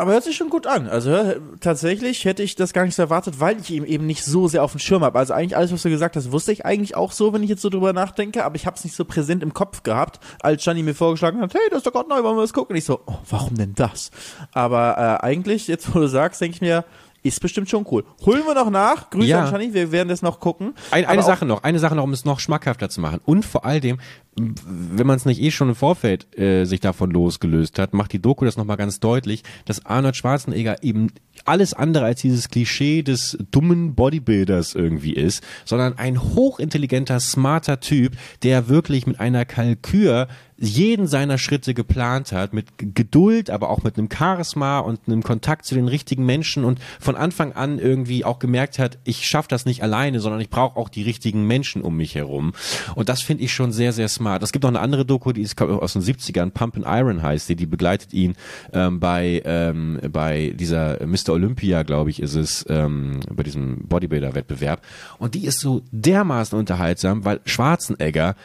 [0.00, 0.88] Aber hört sich schon gut an.
[0.88, 4.48] Also tatsächlich hätte ich das gar nicht so erwartet, weil ich ihn eben nicht so
[4.48, 5.18] sehr auf dem Schirm habe.
[5.18, 7.60] Also eigentlich alles, was du gesagt hast, wusste ich eigentlich auch so, wenn ich jetzt
[7.60, 10.82] so drüber nachdenke, aber ich habe es nicht so präsent im Kopf gehabt, als Gianni
[10.82, 12.72] mir vorgeschlagen hat, hey, das ist doch gerade neu, wollen wir das gucken?
[12.72, 14.10] Und ich so, oh, warum denn das?
[14.52, 16.86] Aber äh, eigentlich, jetzt wo du sagst, denke ich mir,
[17.22, 18.04] ist bestimmt schon cool.
[18.24, 19.10] Holen wir noch nach.
[19.10, 19.44] Grüße Ja.
[19.44, 20.74] an wir werden das noch gucken.
[20.90, 23.20] Ein, eine Sache noch, eine Sache noch, um es noch schmackhafter zu machen.
[23.24, 23.98] Und vor all dem,
[24.36, 28.22] wenn man es nicht eh schon im Vorfeld äh, sich davon losgelöst hat, macht die
[28.22, 31.08] Doku das nochmal ganz deutlich, dass Arnold Schwarzenegger eben
[31.44, 38.16] alles andere als dieses Klischee des dummen Bodybuilders irgendwie ist, sondern ein hochintelligenter, smarter Typ,
[38.42, 40.28] der wirklich mit einer Kalkür
[40.60, 45.64] jeden seiner Schritte geplant hat, mit Geduld, aber auch mit einem Charisma und einem Kontakt
[45.64, 49.64] zu den richtigen Menschen und von Anfang an irgendwie auch gemerkt hat, ich schaffe das
[49.64, 52.52] nicht alleine, sondern ich brauche auch die richtigen Menschen um mich herum.
[52.94, 54.42] Und das finde ich schon sehr, sehr smart.
[54.42, 57.48] Es gibt noch eine andere Doku, die ist aus den 70ern, Pump and Iron heißt
[57.48, 58.34] die, die begleitet ihn
[58.74, 61.30] ähm, bei, ähm, bei dieser Mr.
[61.30, 64.82] Olympia, glaube ich, ist es, ähm, bei diesem Bodybuilder-Wettbewerb.
[65.18, 68.36] Und die ist so dermaßen unterhaltsam, weil Schwarzenegger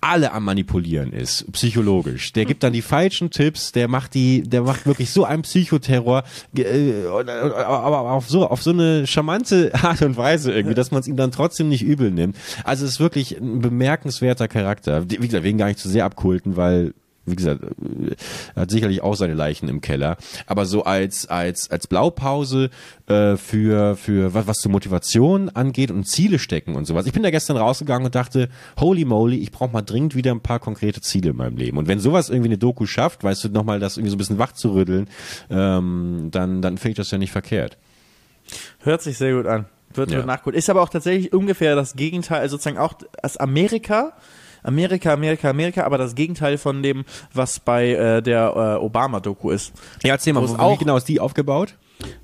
[0.00, 2.32] alle am manipulieren ist, psychologisch.
[2.32, 6.22] Der gibt dann die falschen Tipps, der macht die, der macht wirklich so einen Psychoterror,
[6.56, 11.08] äh, aber auf so, auf so eine charmante Art und Weise irgendwie, dass man es
[11.08, 12.36] ihm dann trotzdem nicht übel nimmt.
[12.64, 15.10] Also es ist wirklich ein bemerkenswerter Charakter.
[15.10, 16.94] Wie gesagt, wegen gar nicht zu sehr abkulten, weil
[17.30, 17.60] wie gesagt,
[18.54, 20.16] er hat sicherlich auch seine Leichen im Keller.
[20.46, 22.70] Aber so als als als Blaupause
[23.06, 27.06] äh, für für was was zur Motivation angeht und Ziele stecken und sowas.
[27.06, 28.48] Ich bin da gestern rausgegangen und dachte,
[28.78, 31.78] holy moly, ich brauche mal dringend wieder ein paar konkrete Ziele in meinem Leben.
[31.78, 34.38] Und wenn sowas irgendwie eine Doku schafft, weißt du, nochmal das irgendwie so ein bisschen
[34.38, 35.08] wach zu rütteln,
[35.50, 37.78] ähm, dann dann finde ich das ja nicht verkehrt.
[38.80, 39.66] Hört sich sehr gut an.
[39.94, 40.18] Wird, ja.
[40.18, 40.56] wird nachgeholt.
[40.56, 44.12] Ist aber auch tatsächlich ungefähr das Gegenteil, also sozusagen auch als Amerika
[44.62, 49.72] Amerika, Amerika, Amerika, aber das Gegenteil von dem, was bei äh, der äh, Obama-Doku ist.
[50.02, 51.74] Ja, erzähl mal, wo, wie genau ist die aufgebaut?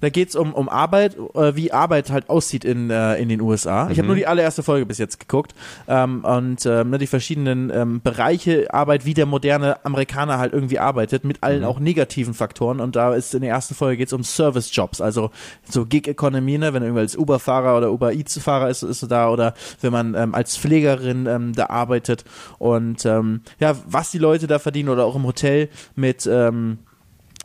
[0.01, 3.85] Da geht's um, um Arbeit, äh, wie Arbeit halt aussieht in, äh, in den USA.
[3.85, 3.93] Mhm.
[3.93, 5.55] Ich habe nur die allererste Folge bis jetzt geguckt.
[5.89, 11.25] Ähm, und ne, die verschiedenen ähm, Bereiche Arbeit, wie der moderne Amerikaner halt irgendwie arbeitet,
[11.25, 11.67] mit allen mhm.
[11.67, 12.81] auch negativen Faktoren.
[12.81, 15.31] Und da ist in der ersten Folge geht's um Service-Jobs, also
[15.69, 20.15] so Gig-Economy, ne, wenn irgendwer als Uber-Fahrer oder Uber-Eats-Fahrer ist, ist da oder wenn man
[20.15, 22.25] ähm, als Pflegerin ähm, da arbeitet.
[22.59, 26.79] Und ähm, ja, was die Leute da verdienen oder auch im Hotel mit ähm,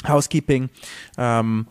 [0.07, 0.69] Housekeeping.
[1.17, 1.67] Ähm,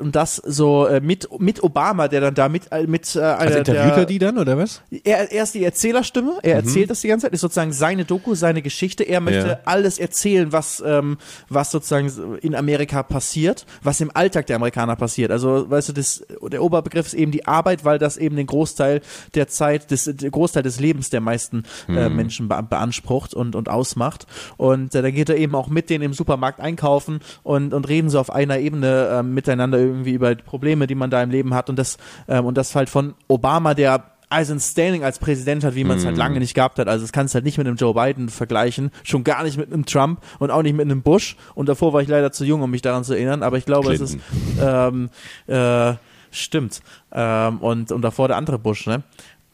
[0.00, 3.38] und das so äh, mit mit Obama, der dann da mit äh, mit äh, einer
[3.38, 4.82] also interviewt der, er die dann oder was?
[5.04, 6.66] Er, er ist die Erzählerstimme, er mhm.
[6.66, 9.04] erzählt das die ganze Zeit, ist sozusagen seine Doku, seine Geschichte.
[9.04, 9.60] Er möchte ja.
[9.64, 11.18] alles erzählen, was ähm,
[11.48, 15.30] was sozusagen in Amerika passiert, was im Alltag der Amerikaner passiert.
[15.30, 19.00] Also weißt du, das der Oberbegriff ist eben die Arbeit, weil das eben den Großteil
[19.34, 22.16] der Zeit, des der Großteil des Lebens der meisten äh, mhm.
[22.16, 24.26] Menschen be beansprucht und und ausmacht.
[24.56, 28.10] Und äh, da geht er eben auch mit denen im Supermarkt einkaufen und und reden
[28.10, 31.30] so auf einer Ebene äh, miteinander miteinander irgendwie über die Probleme, die man da im
[31.30, 31.98] Leben hat und das
[32.28, 36.04] ähm, und das halt von Obama, der ein Standing als Präsident hat, wie man es
[36.04, 36.20] halt mm.
[36.20, 36.86] halt lange nicht gehabt hat.
[36.86, 39.72] Also das kannst du halt nicht mit einem Joe Biden vergleichen, schon gar nicht mit
[39.72, 41.36] einem Trump und auch nicht mit einem Bush.
[41.54, 43.88] Und davor war ich leider zu jung, um mich daran zu erinnern, aber ich glaube,
[43.88, 44.04] Clinton.
[44.04, 45.08] es ist ähm,
[45.46, 45.94] äh,
[46.30, 46.82] stimmt.
[47.10, 49.02] Ähm, und, und davor der andere Bush, ne?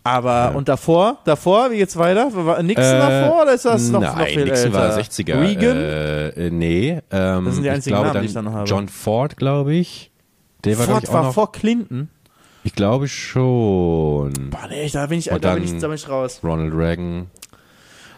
[0.07, 0.49] Aber ja.
[0.51, 2.29] und davor, davor, wie geht's weiter?
[2.33, 4.79] War Nixon äh, davor oder ist das noch, nein, noch viel Nixon älter?
[4.79, 5.41] war 60er.
[5.41, 5.77] Reagan?
[5.79, 7.01] Äh, nee.
[7.11, 8.69] Ähm, das sind die einzigen glaube, Namen, die ich da noch habe.
[8.69, 10.11] John Ford, glaube ich.
[10.65, 12.11] Der war, Ford ich, war noch, vor Clinton.
[12.65, 14.51] Ich glaube schon.
[14.51, 16.41] Boah, nee, da bin ich, da bin ich, da bin ich raus.
[16.45, 17.31] Ronald Reagan.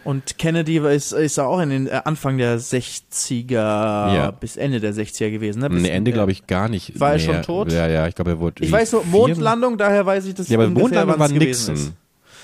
[0.06, 4.30] Und Kennedy ist, ist auch in den äh, Anfang der 60er ja.
[4.30, 5.60] bis Ende der 60er gewesen.
[5.60, 5.68] Ne?
[5.68, 6.98] Bis nee, Ende glaube ich gar nicht.
[7.00, 7.72] War er schon tot?
[7.72, 8.64] Ja, ja, ich glaube, er wurde.
[8.64, 10.48] Ich weiß nur, Mondlandung, daher weiß ich das.
[10.48, 11.94] Ja, aber Mondlandung war Nixon.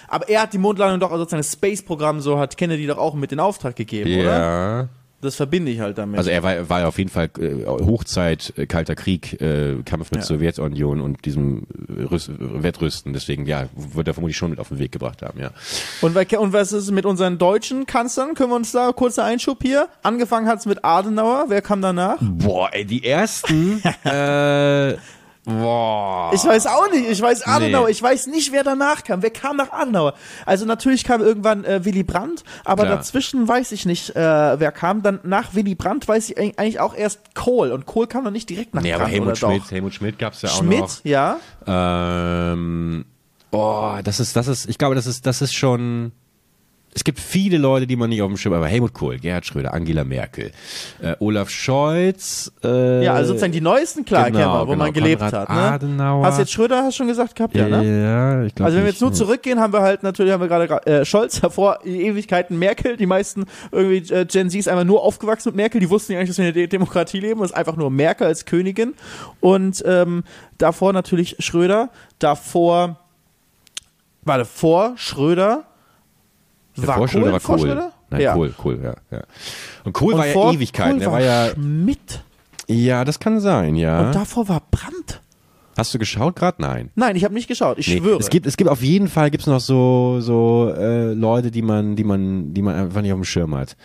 [0.08, 3.14] Aber er hat die Mondlandung doch, also sozusagen das Space-Programm, so hat Kennedy doch auch
[3.14, 4.20] mit in Auftrag gegeben, ja.
[4.20, 4.38] oder?
[4.38, 4.88] Ja.
[5.22, 6.18] Das verbinde ich halt damit.
[6.18, 10.20] Also er war, war auf jeden Fall äh, Hochzeit, äh, Kalter Krieg, äh, Kampf mit
[10.20, 10.26] ja.
[10.26, 13.12] Sowjetunion und diesem äh, Rüst, Wettrüsten.
[13.12, 15.52] Deswegen, ja, wird er vermutlich schon mit auf den Weg gebracht haben, ja.
[16.00, 18.34] Und, und was ist mit unseren deutschen Kanzlern?
[18.34, 19.88] Können wir uns da kurzer Einschub hier?
[20.02, 21.44] Angefangen hat's mit Adenauer.
[21.46, 22.18] Wer kam danach?
[22.20, 24.96] Boah, ey, die ersten, äh,
[25.44, 26.30] Boah.
[26.32, 27.10] Ich weiß auch nicht.
[27.10, 27.86] Ich weiß Adenauer.
[27.86, 27.92] Nee.
[27.92, 29.22] Ich weiß nicht, wer danach kam.
[29.22, 30.14] Wer kam nach Adenauer?
[30.46, 32.96] Also natürlich kam irgendwann äh, Willy Brandt, aber Klar.
[32.96, 34.20] dazwischen weiß ich nicht, äh,
[34.60, 35.02] wer kam.
[35.02, 37.72] Dann nach Willy Brandt weiß ich eigentlich auch erst Kohl.
[37.72, 39.70] Und Kohl kam noch nicht direkt nach nee, Brandt, aber Helmut Schmidt, doch?
[39.72, 40.90] Helmut Schmidt gab's ja auch Schmidt, noch.
[40.90, 41.38] Schmidt, ja.
[41.66, 43.04] Ähm,
[43.50, 46.12] boah, das ist, das ist, ich glaube, das ist, das ist schon
[46.94, 49.46] es gibt viele Leute, die man nicht auf dem Schirm hat, aber Helmut Kohl, Gerhard
[49.46, 50.52] Schröder, Angela Merkel,
[51.00, 52.52] äh, Olaf Scholz.
[52.62, 55.48] Äh, ja, also sozusagen die neuesten, klar, genau, wo genau, man gelebt Konrad hat.
[55.48, 55.56] Ne?
[55.56, 56.26] Adenauer.
[56.26, 58.02] Hast jetzt Schröder, hast schon gesagt gehabt, ja, ne?
[58.02, 60.48] Ja, ich glaube Also wenn wir jetzt nur zurückgehen, haben wir halt natürlich, haben wir
[60.48, 65.02] gerade äh, Scholz davor, Ewigkeiten Merkel, die meisten irgendwie äh, Gen Z ist einfach nur
[65.02, 67.56] aufgewachsen mit Merkel, die wussten ja eigentlich, dass wir in der Demokratie leben, das ist
[67.56, 68.94] einfach nur Merkel als Königin
[69.40, 70.24] und ähm,
[70.58, 71.88] davor natürlich Schröder,
[72.18, 72.98] davor,
[74.24, 75.64] warte, vor Schröder
[76.76, 77.90] war Kohl, Schröder war Kohl.
[78.10, 78.34] Nein, ja.
[78.34, 78.94] Kohl, Kohl, ja.
[79.10, 79.22] ja.
[79.84, 80.98] Und Kohl und war ja Ewigkeiten.
[80.98, 81.50] Kohl war, war ja.
[81.50, 82.22] Schmidt.
[82.68, 84.06] Ja, das kann sein, ja.
[84.06, 85.20] Und davor war Brandt.
[85.76, 86.60] Hast du geschaut gerade?
[86.60, 86.90] Nein.
[86.94, 87.78] Nein, ich habe nicht geschaut.
[87.78, 88.18] Ich Nee, schwöre.
[88.18, 91.96] Es gibt, es gibt auf jeden Fall gibt's noch so, so äh, Leute, die man,
[91.96, 93.76] die man, die man einfach nicht auf dem Schirm hat.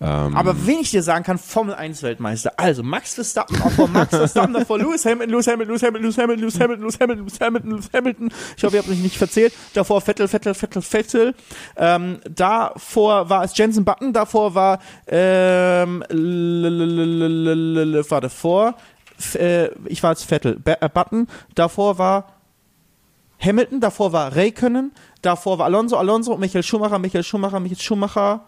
[0.00, 4.10] Ähm, Aber wenn ich dir sagen kann, Formel 1 Weltmeister, also Max Verstappen, vor Max
[4.10, 7.40] Verstappen, davor Lewis Hamilton, Lewis Hamilton, Lewis Hamilton, Lewis Hamilton, Lewis Hamilton, Lewis Hamilton, Lewis
[7.40, 8.30] Hamilton, Lewis Hamilton.
[8.56, 9.54] Ich hoffe, ihr habt mich nicht verzählt.
[9.72, 11.34] Davor Vettel, Vettel, Vettel, Vettel.
[11.76, 16.00] Ähm, davor war es Jensen Button, davor war, ähm,
[18.10, 18.74] war davor,
[19.34, 22.32] äh, ich war als Vettel, äh, Button, davor war
[23.38, 24.92] Hamilton, davor war Räikkönen,
[25.22, 28.44] davor war Alonso, Alonso, Michael Schumacher, Michael Schumacher, Michael Schumacher.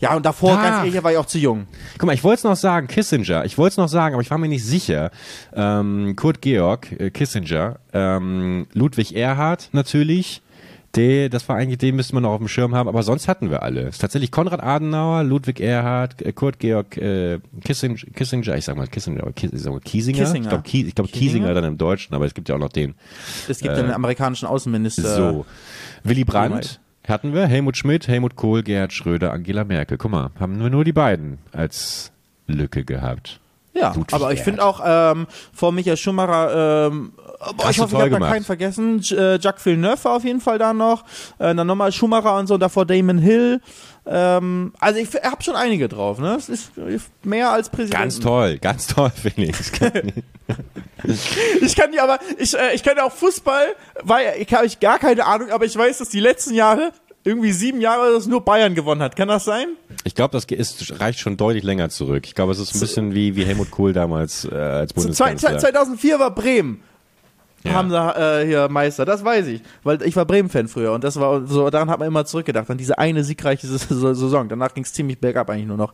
[0.00, 0.62] Ja, und davor, Ah.
[0.62, 1.66] ganz ehrlich, war ich auch zu jung.
[1.98, 3.44] Guck mal, ich wollte es noch sagen, Kissinger.
[3.44, 5.10] Ich wollte es noch sagen, aber ich war mir nicht sicher.
[5.54, 10.40] Ähm, Kurt Georg, äh, Kissinger, ähm, Ludwig Erhard natürlich.
[10.94, 13.50] Der, das war eigentlich, den müsste man noch auf dem Schirm haben, aber sonst hatten
[13.50, 13.90] wir alle.
[13.90, 19.20] Tatsächlich Konrad Adenauer, Ludwig Erhard, äh, Kurt Georg äh, Kissinger, Kissinger, ich sag mal Kissinger,
[19.22, 20.18] aber Kies, ich sag mal Kiesinger.
[20.20, 20.44] Kissinger.
[20.44, 21.20] Ich glaube Kie, ich glaub, Kiesinger?
[21.48, 22.94] Kiesinger dann im Deutschen, aber es gibt ja auch noch den.
[23.48, 25.14] Es gibt einen amerikanischen Außenminister.
[25.14, 25.46] So.
[26.04, 26.80] Willy Brandt.
[27.08, 29.98] Hatten wir, Helmut Schmidt, Helmut Kohl, Gerhard Schröder, Angela Merkel.
[29.98, 32.12] Guck mal, haben wir nur die beiden als
[32.46, 33.40] Lücke gehabt.
[33.74, 37.12] Ja, Ludwig aber ich finde auch ähm, vor Michael Schumacher, ähm,
[37.56, 39.00] boah, ich hoffe, ich habe da keinen vergessen.
[39.00, 41.04] J äh, Jacques Villeneuve war auf jeden Fall da noch.
[41.38, 43.60] Äh, dann nochmal Schumacher und so, davor Damon Hill.
[44.10, 46.34] Ähm, also ich habe schon einige drauf, ne?
[46.34, 46.72] Es ist
[47.24, 48.00] mehr als Präsident.
[48.00, 49.56] Ganz toll, ganz toll, finde ich.
[51.60, 53.66] Ich kann die aber, ich, äh, ich kenne auch Fußball,
[54.02, 56.92] weil ich habe ich gar keine Ahnung, aber ich weiß, dass die letzten Jahre,
[57.22, 59.14] irgendwie sieben Jahre, dass nur Bayern gewonnen hat.
[59.14, 59.68] Kann das sein?
[60.04, 62.24] Ich glaube, das ist, reicht schon deutlich länger zurück.
[62.26, 65.58] Ich glaube, es ist ein bisschen wie, wie Helmut Kohl damals äh, als Bundeskanzler.
[65.58, 66.82] 2004 war Bremen.
[67.64, 67.72] Ja.
[67.72, 71.18] Haben da äh, hier Meister, das weiß ich, weil ich war Bremen-Fan früher und das
[71.18, 74.48] war so, daran hat man immer zurückgedacht, an diese eine siegreiche Saison.
[74.48, 75.92] Danach ging es ziemlich bergab eigentlich nur noch.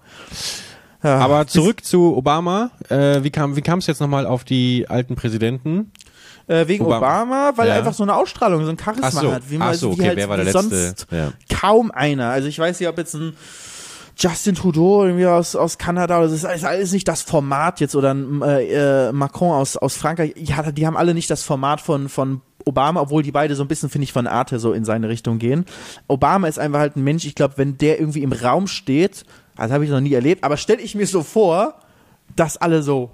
[1.03, 2.71] Ja, Aber zurück zu Obama.
[2.89, 5.91] Äh, wie kam wie es jetzt nochmal auf die alten Präsidenten?
[6.47, 6.99] äh, wegen Obama.
[7.23, 7.79] Obama, weil er Ja.
[7.79, 10.09] einfach so eine Ausstrahlung, so ein Charisma so, hat, wie ach man so, wie okay,
[10.09, 10.69] halt wer war der wie letzte?
[10.87, 11.33] sonst Ja.
[11.59, 12.29] kaum einer.
[12.31, 13.35] Also ich weiß nicht, ob jetzt ein
[14.17, 19.09] Justin Trudeau irgendwie aus, aus Kanada, das ist alles- nicht das Format jetzt oder äh,
[19.09, 23.01] äh, Macron aus, aus Frankreich, ja, die haben alle nicht das Format von, von Obama,
[23.01, 25.65] obwohl die beide so ein bisschen, finde ich, von Arte so in seine Richtung gehen.
[26.09, 29.25] Obama ist einfach halt ein Mensch, ich glaube, wenn der irgendwie im Raum steht,
[29.57, 31.75] das habe ich noch nie erlebt, aber stelle ich mir so vor,
[32.37, 33.11] dass alle so,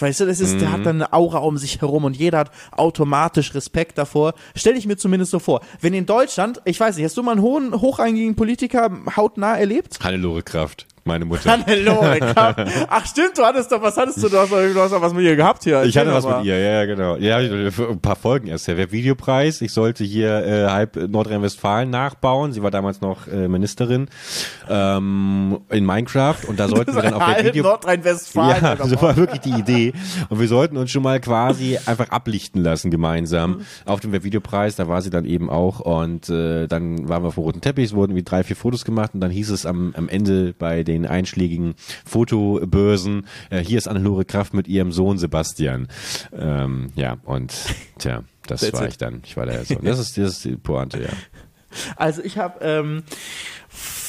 [0.00, 2.50] Weißt du, das ist, der hat dann eine Aura um sich herum und jeder hat
[2.72, 4.34] automatisch Respekt davor.
[4.54, 5.60] Stelle ich mir zumindest so vor.
[5.80, 9.98] Wenn in Deutschland, ich weiß nicht, hast du mal einen hohen, hochrangigen Politiker hautnah erlebt?
[10.02, 11.50] Hannelore Kraft, meine Mutter.
[11.66, 12.18] Hannelore.
[12.88, 14.28] Ach stimmt, du hattest doch, was hattest du?
[14.28, 15.82] Du hast, doch- du hast doch was mit ihr gehabt hier.
[15.84, 16.38] Ich hatte was mal.
[16.38, 17.16] mit ihr, ja, ja, genau.
[17.16, 18.68] Ja, ein paar Folgen erst.
[18.68, 19.60] Der Videopreis.
[19.60, 22.52] Ich sollte hier äh, halb Nordrhein-Westfalen nachbauen.
[22.52, 24.08] Sie war damals noch äh, Ministerin
[24.68, 28.62] ähm, in Minecraft und da sollten wir dann auf der Video Nordrhein-Westfalen.
[28.62, 29.92] Ja, so war wirklich die Idee.
[30.28, 33.60] Und wir sollten uns schon mal quasi einfach ablichten lassen gemeinsam Mhm.
[33.86, 34.76] auf dem Videopreis.
[34.76, 35.80] Da war sie dann eben auch.
[35.80, 38.84] Und äh, dann waren wir auf dem roten Teppich, es wurden wie drei, vier Fotos
[38.84, 39.10] gemacht.
[39.14, 41.74] Und dann hieß es am, am Ende bei den einschlägigen
[42.04, 45.88] Fotobörsen, äh, hier ist Annelore Kraft mit ihrem Sohn Sebastian.
[46.32, 47.54] Ähm, ja, und
[47.98, 49.22] tja, das war ich dann.
[49.24, 49.84] Ich war der Sohn.
[49.84, 51.10] Das ist, das ist die Pointe, ja.
[51.96, 53.04] Also ich habe ähm,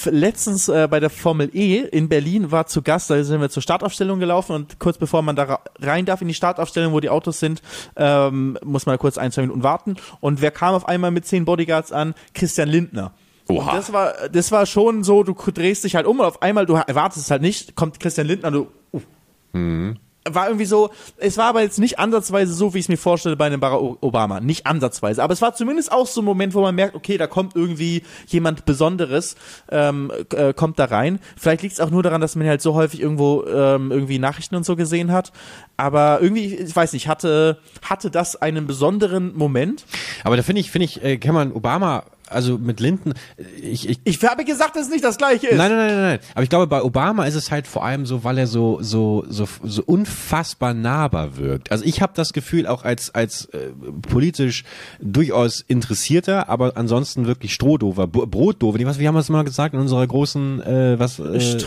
[0.05, 3.61] letztens äh, bei der Formel E in Berlin war zu Gast, da sind wir zur
[3.61, 7.39] Startaufstellung gelaufen und kurz bevor man da rein darf in die Startaufstellung, wo die Autos
[7.39, 7.61] sind,
[7.95, 9.95] ähm, muss man kurz ein, zwei Minuten warten.
[10.19, 12.15] Und wer kam auf einmal mit zehn Bodyguards an?
[12.33, 13.13] Christian Lindner.
[13.51, 13.71] Oha.
[13.71, 16.65] Und das war, das war schon so, du drehst dich halt um und auf einmal,
[16.65, 19.01] du erwartest es halt nicht, kommt Christian Lindner, du, uh,
[20.29, 23.35] war irgendwie so, es war aber jetzt nicht ansatzweise so, wie ich es mir vorstelle
[23.35, 24.39] bei einem Barack Obama.
[24.39, 25.23] Nicht ansatzweise.
[25.23, 28.03] Aber es war zumindest auch so ein Moment, wo man merkt, okay, da kommt irgendwie
[28.27, 29.35] jemand Besonderes,
[29.69, 31.19] ähm, äh, kommt da rein.
[31.37, 34.55] Vielleicht liegt es auch nur daran, dass man halt so häufig irgendwo ähm, irgendwie Nachrichten
[34.55, 35.31] und so gesehen hat.
[35.75, 39.85] Aber irgendwie, ich weiß nicht, hatte, hatte das einen besonderen Moment.
[40.23, 43.89] Aber da finde ich, finde ich, äh, kann man Obama, also mit Linden, äh, ich,
[43.89, 45.57] ich Ich habe gesagt, dass es nicht das gleiche ist.
[45.57, 46.19] Nein, nein, nein, nein.
[46.33, 49.25] Aber ich glaube, bei Obama ist es halt vor allem so, weil er so so
[49.29, 51.71] so so unfassbar nahbar wirkt.
[51.71, 53.69] Also ich habe das Gefühl, auch als als äh,
[54.09, 54.63] politisch
[54.99, 58.79] durchaus interessierter, aber ansonsten wirklich Strohdover, B- Brotdover.
[58.85, 61.57] Was wie haben wir es mal gesagt in unserer großen äh, was äh,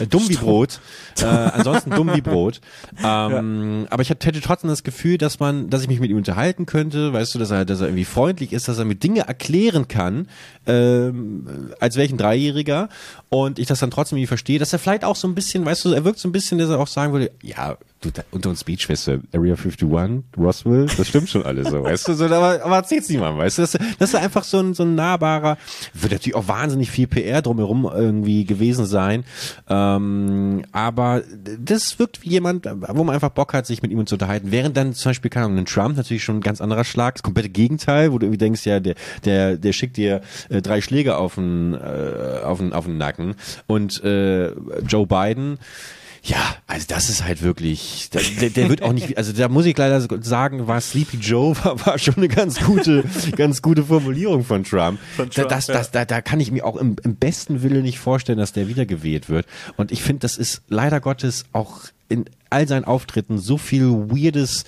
[0.00, 0.80] äh, dumm wie Brot.
[1.20, 2.60] Äh, ansonsten dumm wie Brot.
[3.04, 6.66] Ähm, Aber ich hätte trotzdem das Gefühl, dass man, dass ich mich mit ihm unterhalten
[6.66, 7.12] könnte.
[7.12, 10.28] Weißt du, dass er dass er irgendwie freundlich ist, dass er mir Dinge erklären kann,
[10.66, 12.88] ähm, als wäre ich ein Dreijähriger
[13.28, 15.84] und ich das dann trotzdem nicht verstehe, dass er vielleicht auch so ein bisschen, weißt
[15.84, 18.50] du, er wirkt so ein bisschen, dass er auch sagen würde, ja, du, da, unter
[18.50, 19.88] uns Beachfeste, Area 51,
[20.36, 23.62] Roswell, das stimmt schon alles so, weißt du, so, aber, aber erzähl's niemandem, weißt du,
[23.62, 25.56] dass, dass er einfach so ein, so ein nahbarer,
[25.94, 29.24] wird natürlich auch wahnsinnig viel PR drumherum irgendwie gewesen sein,
[29.68, 31.22] ähm, aber
[31.58, 34.76] das wirkt wie jemand, wo man einfach Bock hat, sich mit ihm zu unterhalten, während
[34.76, 38.12] dann zum Beispiel, keine Ahnung, Trump natürlich schon ein ganz anderer Schlag, das komplette Gegenteil,
[38.12, 41.74] wo du irgendwie denkst, ja, der, der, der schickt dir äh, drei Schläge auf den,
[41.74, 43.34] äh, auf den, auf den Nacken
[43.66, 44.52] und äh,
[44.86, 45.58] Joe Biden,
[46.24, 49.76] ja, also das ist halt wirklich, der, der, wird auch nicht, also da muss ich
[49.76, 53.02] leider sagen, war Sleepy Joe war, war schon eine ganz gute,
[53.36, 55.00] ganz gute Formulierung von Trump.
[55.16, 57.82] Von Trump, da, das, das, da, da kann ich mir auch im, im besten Wille
[57.82, 59.46] nicht vorstellen, dass der wiedergewählt wird.
[59.76, 64.64] Und ich finde, das ist leider Gottes auch in all seinen Auftritten so viel weirdes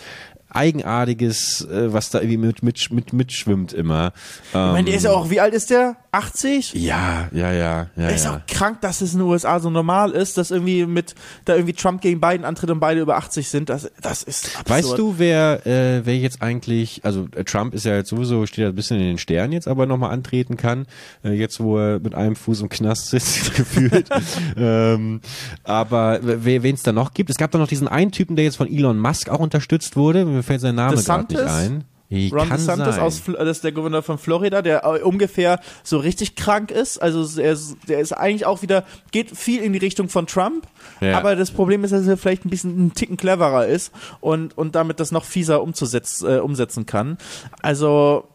[0.54, 4.12] Eigenartiges, äh, was da irgendwie mit, mit, mit mitschwimmt immer.
[4.48, 5.96] Ich meine, der ist ja auch, wie alt ist der?
[6.14, 6.74] 80?
[6.74, 8.08] Ja, ja, ja, ja.
[8.08, 8.36] ist ja.
[8.36, 11.72] auch krank, dass es in den USA so normal ist, dass irgendwie mit, da irgendwie
[11.72, 13.68] Trump gegen Biden antritt und beide über 80 sind.
[13.68, 14.70] Das, das ist absurd.
[14.70, 18.62] Weißt du, wer, äh, wer jetzt eigentlich, also äh, Trump ist ja jetzt sowieso, steht
[18.62, 20.86] ja ein bisschen in den Sternen jetzt, aber nochmal antreten kann,
[21.24, 24.08] äh, jetzt wo er mit einem Fuß im Knast sitzt, gefühlt.
[24.56, 25.20] ähm,
[25.64, 28.56] aber wen es da noch gibt, es gab doch noch diesen einen Typen, der jetzt
[28.56, 31.84] von Elon Musk auch unterstützt wurde, mir fällt sein Name gerade nicht ein.
[32.08, 36.36] Wie Ron DeSantis aus, das ist der Gouverneur von Florida, der äh, ungefähr so richtig
[36.36, 36.98] krank ist.
[36.98, 37.56] Also er
[37.88, 40.66] der ist eigentlich auch wieder, geht viel in die Richtung von Trump.
[41.00, 41.16] Ja.
[41.18, 44.74] Aber das Problem ist, dass er vielleicht ein bisschen einen Ticken cleverer ist und, und
[44.74, 47.16] damit das noch fieser umzusetzen, äh, umsetzen kann.
[47.62, 48.28] Also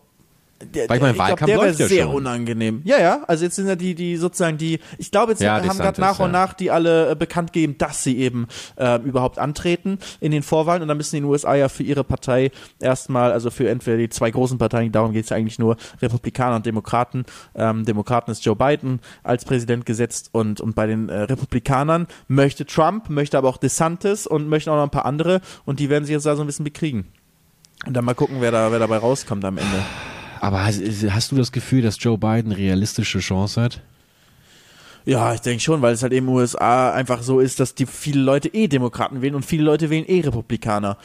[0.62, 2.16] der, Weil ich mein, glaub, Wahlkampf der wäre läuft ja sehr schon.
[2.16, 2.82] unangenehm.
[2.84, 5.78] Ja, ja, also jetzt sind ja die, die sozusagen die, ich glaube jetzt Ja, haben
[5.78, 6.32] gerade nach und ja.
[6.32, 10.82] nach die alle äh, bekannt gegeben, dass sie eben äh, überhaupt antreten in den Vorwahlen
[10.82, 14.32] und dann müssen die USA ja für ihre Partei erstmal, also für entweder die zwei
[14.32, 17.26] großen Parteien, darum geht es ja eigentlich nur, Republikaner und Demokraten.
[17.56, 22.66] Ähm, Demokraten ist Joe Biden als Präsident gesetzt und, und bei den äh, Republikanern möchte
[22.66, 26.04] Trump, möchte aber auch DeSantis und möchten auch noch ein paar andere und die werden
[26.06, 27.08] sich jetzt da so ein bisschen bekriegen.
[27.86, 29.86] Und dann mal gucken, wer da, wer dabei rauskommt am Ende.
[30.40, 33.82] Aber hast, hast du das Gefühl, dass Joe Biden realistische Chance hat?
[35.06, 37.74] Ja, ich denke schon, weil es halt eben in den USA einfach so ist, dass
[37.74, 40.98] die viele Leute eh Demokraten wählen und viele Leute wählen eh Republikaner.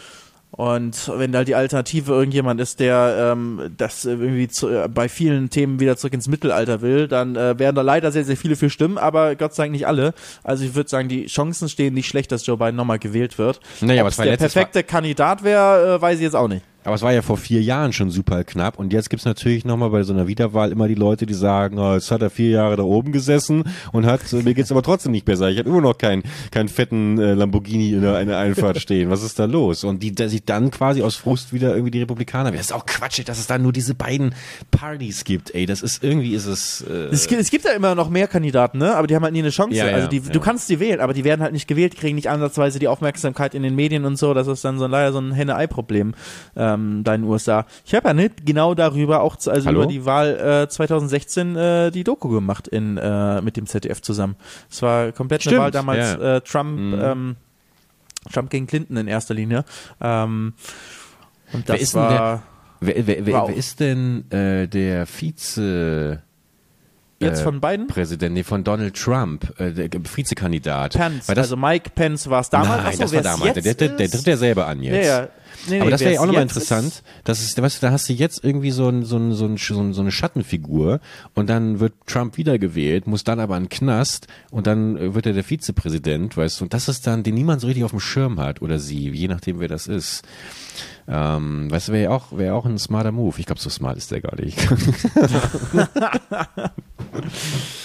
[0.51, 5.09] Und wenn da halt die Alternative irgendjemand ist, der ähm, das irgendwie zu, äh, bei
[5.09, 8.55] vielen Themen wieder zurück ins Mittelalter will, dann äh, werden da leider sehr, sehr viele
[8.55, 10.14] für stimmen, aber Gott sei Dank nicht alle.
[10.45, 13.59] Also ich würde sagen, die Chancen stehen nicht schlecht, dass Joe Biden nochmal gewählt wird.
[13.80, 16.62] Naja, aber Ob es war der perfekte Kandidat wäre, äh, weiß ich jetzt auch nicht.
[16.85, 19.91] Aber es war ja vor vier Jahren schon super knapp und jetzt gibt's natürlich nochmal
[19.91, 22.76] bei so einer Wiederwahl immer die Leute, die sagen, oh, jetzt hat er vier Jahre
[22.76, 25.49] da oben gesessen und hat, mir geht's aber trotzdem nicht besser.
[25.49, 29.11] Ich habe immer noch keinen keinen fetten äh, Lamborghini in der, in der Einfahrt stehen.
[29.11, 29.85] Was ist da los?
[29.85, 32.57] Und die, dass sich dann quasi aus Frust wieder irgendwie die Republikaner werden.
[32.59, 34.35] Das ist auch Quatsch, dass es da nur diese beiden
[34.70, 35.55] Partys gibt.
[35.55, 36.82] Ey, das ist irgendwie ist es.
[36.82, 38.95] Äh, Es gibt, es gibt ja immer noch mehr Kandidaten, ne?
[38.95, 39.76] aber die haben halt nie eine Chance.
[39.76, 40.30] Ja, ja, also die, ja.
[40.30, 42.89] du kannst sie wählen, aber die werden halt nicht gewählt, die kriegen nicht ansatzweise die
[42.89, 44.35] Aufmerksamkeit in den Medien und so.
[44.35, 46.14] Das ist dann so leider so ein Henne-Ei-Problem
[46.74, 47.66] ähm, da in den USA.
[47.86, 49.82] Ich habe ja nicht genau darüber auch, zu, also Hallo?
[49.82, 54.36] über die Wahl äh, 2016 äh, die Doku gemacht in, äh, mit dem ZDF zusammen.
[54.70, 56.16] Es war komplett Stimmt, eine Wahl damals ja.
[56.16, 56.22] Mhm.
[56.24, 57.36] äh, Trump, ähm,
[58.32, 59.64] Trump gegen Clinton in erster Linie.
[60.00, 60.54] Ähm,
[61.52, 62.42] und das Wer ist denn war der-
[62.80, 63.48] wer, wer, wer, Wow.
[63.48, 66.22] wer ist denn äh, der Vize
[67.20, 67.86] jetzt äh, von beiden.
[67.86, 70.94] Präsident, nee, von Donald Trump, äh, der Vizekandidat?
[70.94, 72.70] Pence, das, also Mike Pence war es damals.
[72.70, 73.54] Nein, Ach so, das war damals.
[73.54, 74.12] Der, jetzt der, der ist?
[74.12, 75.06] tritt ja selber an jetzt.
[75.06, 75.28] Ja, ja.
[75.68, 77.02] Nee, Aber nee, das wäre ja auch nochmal interessant.
[77.24, 79.57] Das ist, weißt du, da hast du jetzt irgendwie so, ein, so, ein, so, ein,
[79.57, 81.00] so, ein, so eine Schattenfigur
[81.34, 85.26] und dann wird Trump wiedergewählt, muss dann aber in den Knast und dann äh, wird
[85.26, 88.00] er der Vizepräsident, weißt du, und das ist dann, den niemand so richtig auf dem
[88.00, 90.22] Schirm hat oder sie, je nachdem wer das ist.
[91.07, 93.38] Ähm, weißt du, wäre ja auch, wäre auch ein smarter Move.
[93.38, 94.59] Ich glaube, so smart ist der gar nicht.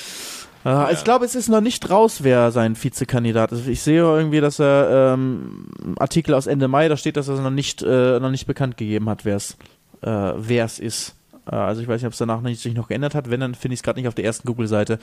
[0.66, 3.68] Äh, Ich glaube, es ist noch nicht raus, wer sein Vizekandidat ist.
[3.68, 7.42] Ich sehe irgendwie, dass er ähm, Artikel aus Ende Mai, da steht, dass er es
[7.42, 9.58] noch nicht, äh, noch nicht bekannt gegeben hat, wer es
[10.02, 10.08] äh,
[10.38, 11.16] wer es ist.
[11.50, 13.30] Äh, also ich weiß nicht, ob es danach nicht, sich noch geändert hat.
[13.30, 15.00] Wenn, dann finde ich es gerade nicht auf der ersten Google-Seite.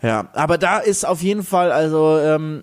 [0.00, 2.62] Ja, aber da ist auf jeden Fall, also ähm,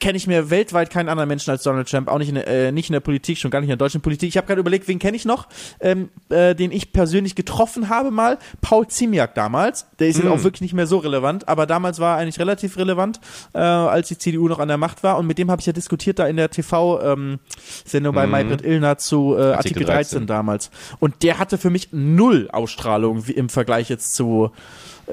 [0.00, 2.72] kenne ich mir weltweit keinen anderen Menschen als Donald Trump, auch nicht in, der, äh,
[2.72, 4.28] nicht in der Politik, schon gar nicht in der deutschen Politik.
[4.28, 5.46] Ich habe gerade überlegt, wen kenne ich noch,
[5.78, 9.86] ähm, äh, den ich persönlich getroffen habe mal, Paul Ziemiak damals.
[10.00, 12.76] Der ist jetzt auch wirklich nicht mehr so relevant, aber damals war er eigentlich relativ
[12.76, 13.20] relevant,
[13.54, 15.18] äh, als die CDU noch an der Macht war.
[15.18, 19.36] Und mit dem habe ich ja diskutiert da in der TV-Sendung bei Maybrit Illner zu
[19.38, 20.26] äh, Artikel, 13.
[20.26, 20.70] 13 damals.
[20.98, 24.50] Und der hatte für mich null Ausstrahlung wie im Vergleich jetzt zu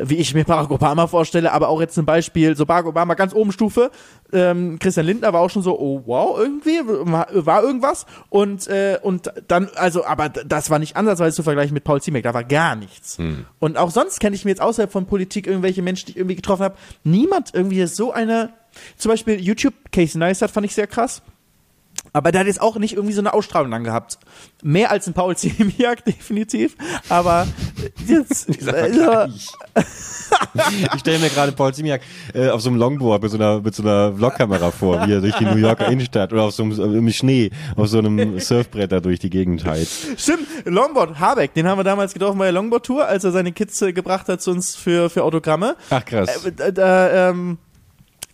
[0.03, 3.33] wie ich mir Barack Obama vorstelle, aber auch jetzt zum Beispiel so Barack Obama ganz
[3.33, 3.91] oben Stufe,
[4.31, 8.99] ähm, Christian Lindner war auch schon so, oh wow, irgendwie, war, war irgendwas und, äh,
[9.01, 12.43] und dann, also, aber das war nicht ansatzweise zu vergleichen mit Paul Ziemek, da war
[12.43, 13.17] gar nichts.
[13.17, 13.45] Hm.
[13.59, 16.35] Und auch sonst kenne ich mir jetzt außerhalb von Politik irgendwelche Menschen, die ich irgendwie
[16.35, 18.49] getroffen habe, niemand irgendwie so eine,
[18.97, 21.21] zum Beispiel YouTube, Casey Neistat fand ich sehr krass.
[22.13, 24.17] Aber der hat jetzt auch nicht irgendwie so eine Ausstrahlung dann gehabt.
[24.63, 26.75] Mehr als ein Paul Ziemiak, definitiv.
[27.09, 27.47] Aber
[28.07, 29.49] jetzt, Dieser Vergleich.
[30.93, 32.01] ich stelle mir gerade Paul Ziemiak
[32.33, 35.21] äh, auf so einem Longboard mit so einer mit so einer Vlogkamera vor, wie er
[35.21, 38.91] durch die New Yorker Innenstadt oder auf so einem im Schnee auf so einem Surfbrett
[38.91, 40.19] da durch die Gegend heizt.
[40.19, 43.81] stimmt, Longboard, Habeck, den haben wir damals getroffen bei der Longboard-Tour, als er seine Kids
[43.81, 45.75] äh, gebracht hat zu uns für, für Autogramme.
[45.89, 46.45] Ach krass.
[46.45, 47.57] Äh, da, da, ähm,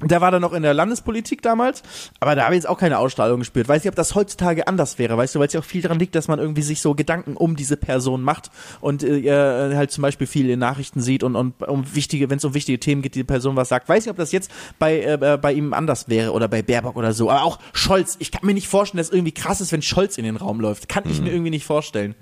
[0.02, 1.82] der war dann noch in der Landespolitik damals,
[2.20, 3.70] aber da habe ich jetzt auch keine Ausstrahlung gespürt.
[3.70, 6.00] Weiß nicht, ob das heutzutage anders wäre, weißt du, weil es ja auch viel daran
[6.00, 9.92] liegt, dass man irgendwie sich so Gedanken um diese Person macht und äh, er halt
[9.92, 13.02] zum Beispiel viel in Nachrichten sieht und, und um wichtige, wenn es um wichtige Themen
[13.02, 13.88] geht, die Person was sagt.
[13.88, 17.14] Weiß nicht, ob das jetzt bei, äh, bei ihm anders wäre oder bei Baerbock oder
[17.14, 17.30] so.
[17.30, 20.18] Aber auch Scholz, ich kann mir nicht vorstellen, dass es irgendwie krass ist, wenn Scholz
[20.18, 20.90] in den Raum läuft.
[20.90, 22.16] Kann ich mir irgendwie nicht vorstellen.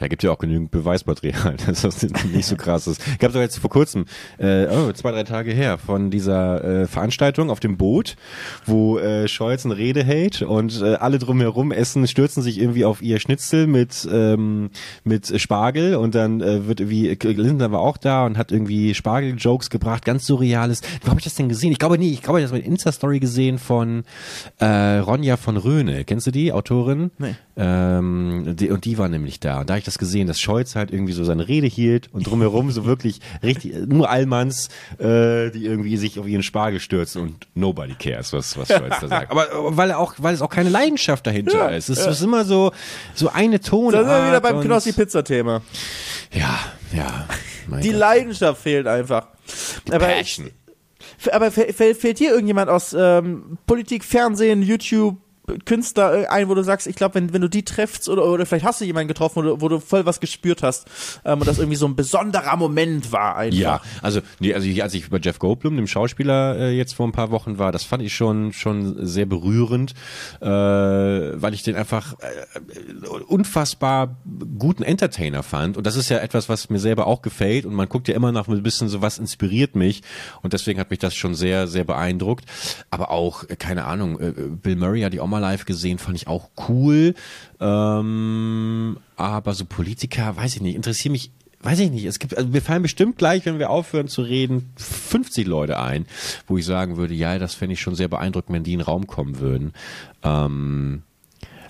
[0.00, 3.02] Ja, gibt ja auch genügend Beweismaterial, dass das nicht so krass ist.
[3.18, 4.04] Gab doch jetzt vor kurzem,
[4.38, 8.16] äh, oh, zwei, drei Tage her, von dieser äh, Veranstaltung auf dem Boot,
[8.66, 13.02] wo äh, Scholz eine Rede hält und äh, alle drumherum essen, stürzen sich irgendwie auf
[13.02, 14.70] ihr Schnitzel mit ähm,
[15.04, 19.70] mit Spargel und dann äh, wird irgendwie, Lindner war auch da und hat irgendwie Spargel-Jokes
[19.70, 20.82] gebracht, ganz surreales.
[21.02, 21.72] Wo habe ich das denn gesehen?
[21.72, 24.04] Ich glaube nie, ich glaube, ich habe das mit Insta-Story gesehen von
[24.58, 26.04] äh, Ronja von Röhne.
[26.04, 27.10] Kennst du die, Autorin?
[27.18, 27.34] Nee.
[27.56, 29.59] Ähm, die, und die war nämlich da.
[29.60, 32.26] Und da habe ich das gesehen, dass Scholz halt irgendwie so seine Rede hielt und
[32.26, 37.46] drumherum so wirklich richtig, nur Allmanns, äh, die irgendwie sich auf ihren Spargel stürzen und
[37.54, 39.30] nobody cares, was, was Scholz da sagt.
[39.30, 41.88] Aber äh, weil er auch, weil es auch keine Leidenschaft dahinter Ja, ist.
[41.88, 42.72] Es ist immer so,
[43.14, 43.94] so eine Tonart.
[43.94, 45.62] Da sind wir wieder beim Knossi-Pizza-Thema.
[46.32, 46.58] Ja,
[46.92, 47.26] ja.
[47.82, 47.98] Die Gott.
[47.98, 49.28] Leidenschaft fehlt einfach.
[49.90, 50.50] Aber Passion.
[51.32, 55.18] Aber fällt, dir irgendjemand aus ähm, Politik, Fernsehen, YouTube,
[55.64, 58.46] Künstler äh, ein, wo du sagst, ich glaube, wenn, wenn du die treffst oder, oder
[58.46, 60.86] vielleicht hast du jemanden getroffen, wo du, wo du voll was gespürt hast
[61.24, 63.58] ähm, und das irgendwie so ein besonderer Moment war einfach.
[63.58, 67.06] Ja, also nee, also ich, als ich bei Jeff Goldblum, dem Schauspieler, äh, jetzt vor
[67.06, 69.94] ein paar Wochen war, das fand ich schon schon sehr berührend,
[70.40, 74.16] äh, weil ich den einfach äh, unfassbar
[74.58, 75.76] guten Entertainer fand.
[75.76, 77.66] Und das ist ja etwas, was mir selber auch gefällt.
[77.66, 80.02] Und man guckt ja immer nach ein bisschen so was inspiriert mich.
[80.42, 82.44] Und deswegen hat mich das schon sehr sehr beeindruckt,
[82.90, 86.16] aber auch äh, keine Ahnung, äh, Bill Murray hat ich auch mal live gesehen, fand
[86.16, 87.14] ich auch cool,
[87.60, 91.32] ähm, aber so Politiker, weiß ich nicht, interessiert mich
[91.62, 94.72] weiß ich nicht, es gibt, also mir fallen bestimmt gleich, wenn wir aufhören zu reden,
[94.76, 96.06] 50 Leute ein,
[96.46, 98.86] wo ich sagen würde, ja, das fände ich schon sehr beeindruckend, wenn die in den
[98.86, 99.72] Raum kommen würden.
[100.22, 101.02] Ähm,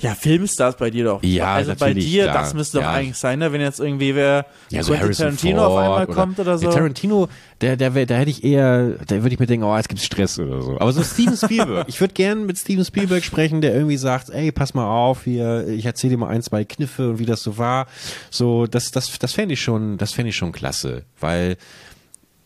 [0.00, 1.22] Ja, Filmstars bei dir doch.
[1.22, 2.34] Ja, also bei dir, klar.
[2.42, 2.92] das müsste doch Ja.
[2.92, 3.52] eigentlich sein, ne?
[3.52, 6.64] wenn jetzt irgendwie wer ja, so Quentin Tarantino Ford auf einmal kommt oder so.
[6.66, 7.28] Der Tarantino,
[7.60, 10.04] der, der, wär- da hätte ich eher, da würde ich mir denken, oh, jetzt gibt's
[10.04, 10.80] Stress oder so.
[10.80, 11.86] Aber so Steven Spielberg.
[11.88, 15.68] ich würde gern mit Steven Spielberg sprechen, der irgendwie sagt, ey, pass mal auf, hier,
[15.68, 17.86] ich erzähle dir mal ein, zwei Kniffe und wie das so war.
[18.30, 21.56] So, das, das, das fände ich schon, das fände ich schon klasse, weil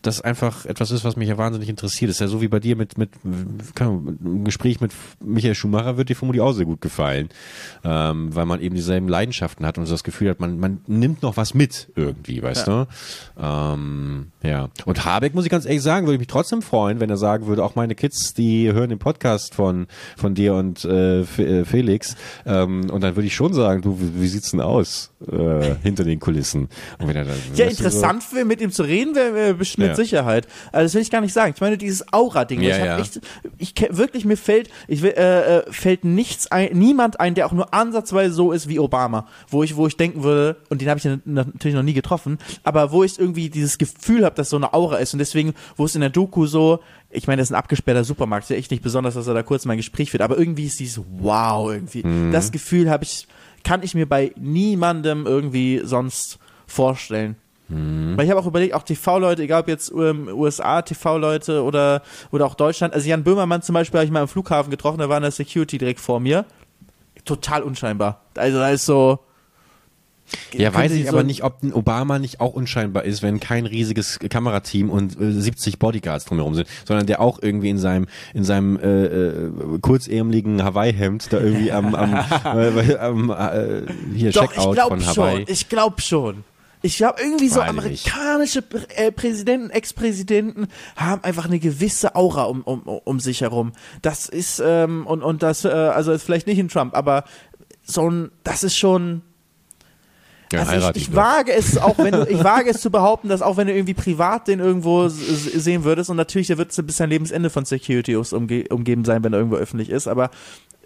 [0.06, 2.08] das einfach etwas ist, was mich ja wahnsinnig interessiert.
[2.08, 3.10] Das ist ja so wie bei dir mit, mit,
[3.80, 7.28] Ahnung, ein Gespräch mit Michael Schumacher wird dir vermutlich auch sehr gut gefallen,
[7.84, 11.22] ähm, weil man eben dieselben Leidenschaften hat und so das Gefühl hat, man, man nimmt
[11.22, 12.86] noch was mit irgendwie, weißt du?
[13.40, 14.68] Ähm, ja.
[14.84, 17.46] Und Habeck, muss ich ganz ehrlich sagen, würde ich mich trotzdem freuen, wenn er sagen
[17.46, 19.86] würde, auch meine Kids, die hören den Podcast von,
[20.16, 22.16] von dir und äh, äh, Felix,
[22.46, 26.20] ähm, und dann würde ich schon sagen, du, wie, sieht's denn aus äh, hinter den
[26.20, 26.68] Kulissen?
[26.98, 29.96] Dann, Ja, so- interessant wäre, mit ihm zu reden, wäre wär bestimmt mit Ja.
[29.96, 30.46] Sicherheit.
[30.72, 31.52] Also das will ich gar nicht sagen.
[31.54, 32.60] Ich meine, dieses Aura-Ding.
[32.60, 32.98] Ja, ich ja.
[32.98, 33.20] echt,
[33.58, 37.52] ich wirklich, mir fällt, ich will, äh, äh, fällt nichts ein, niemand ein, der auch
[37.52, 39.26] nur ansatzweise so ist wie Obama.
[39.48, 42.92] Wo ich, wo ich denken würde, und den habe ich natürlich noch nie getroffen, aber
[42.92, 45.12] wo ich irgendwie dieses Gefühl habe, dass so eine Aura ist.
[45.12, 46.80] Und deswegen, wo es in der Doku so,
[47.10, 49.42] ich meine, das ist ein abgesperrter Supermarkt, ist ja echt nicht besonders, dass er da
[49.42, 52.06] kurz mal ein Gespräch führt, aber irgendwie ist dieses Wow irgendwie.
[52.06, 52.32] Mhm.
[52.32, 53.26] Das Gefühl habe ich,
[53.62, 57.36] kann ich mir bei niemandem irgendwie sonst vorstellen.
[58.16, 62.54] Weil ich habe auch überlegt, auch TV-Leute, egal ob jetzt ähm, USA-TV-Leute oder, oder auch
[62.54, 62.92] Deutschland.
[62.92, 65.78] Also Jan Böhmermann zum Beispiel habe ich mal am Flughafen getroffen, da war eine Security
[65.78, 66.44] direkt vor mir.
[67.24, 68.20] Total unscheinbar.
[68.36, 69.20] Also da ist so.
[70.52, 73.66] Ja, weiß ich so aber nicht, ob ein Obama nicht auch unscheinbar ist, wenn kein
[73.66, 78.44] riesiges Kamerateam und äh, 70 Bodyguards drumherum sind, sondern der auch irgendwie in seinem in
[78.44, 82.14] seinem äh, äh, kurzärmeligen Hawaii-Hemd da irgendwie am, am,
[82.44, 83.82] äh, am äh,
[84.14, 85.24] hier Doch, ich Checkout glaube von schon.
[85.24, 85.44] Hawaii.
[85.48, 86.44] Ich glaube schon.
[86.84, 88.62] Ich glaube, irgendwie so ich amerikanische
[88.94, 90.66] äh, Präsidenten, Ex-Präsidenten
[90.96, 93.72] haben einfach eine gewisse Aura um, um, um sich herum.
[94.02, 97.24] Das ist, ähm, und, und das, äh, also ist vielleicht nicht in Trump, aber
[97.84, 99.22] so ein, das ist schon,
[100.54, 103.42] Ja, Also ich, ich wage es auch, wenn du, ich wage es zu behaupten, dass
[103.42, 107.10] auch wenn du irgendwie privat den irgendwo sehen würdest und natürlich, der wird bis sein
[107.10, 110.30] Lebensende von Securities umge umgeben sein, wenn er irgendwo öffentlich ist, aber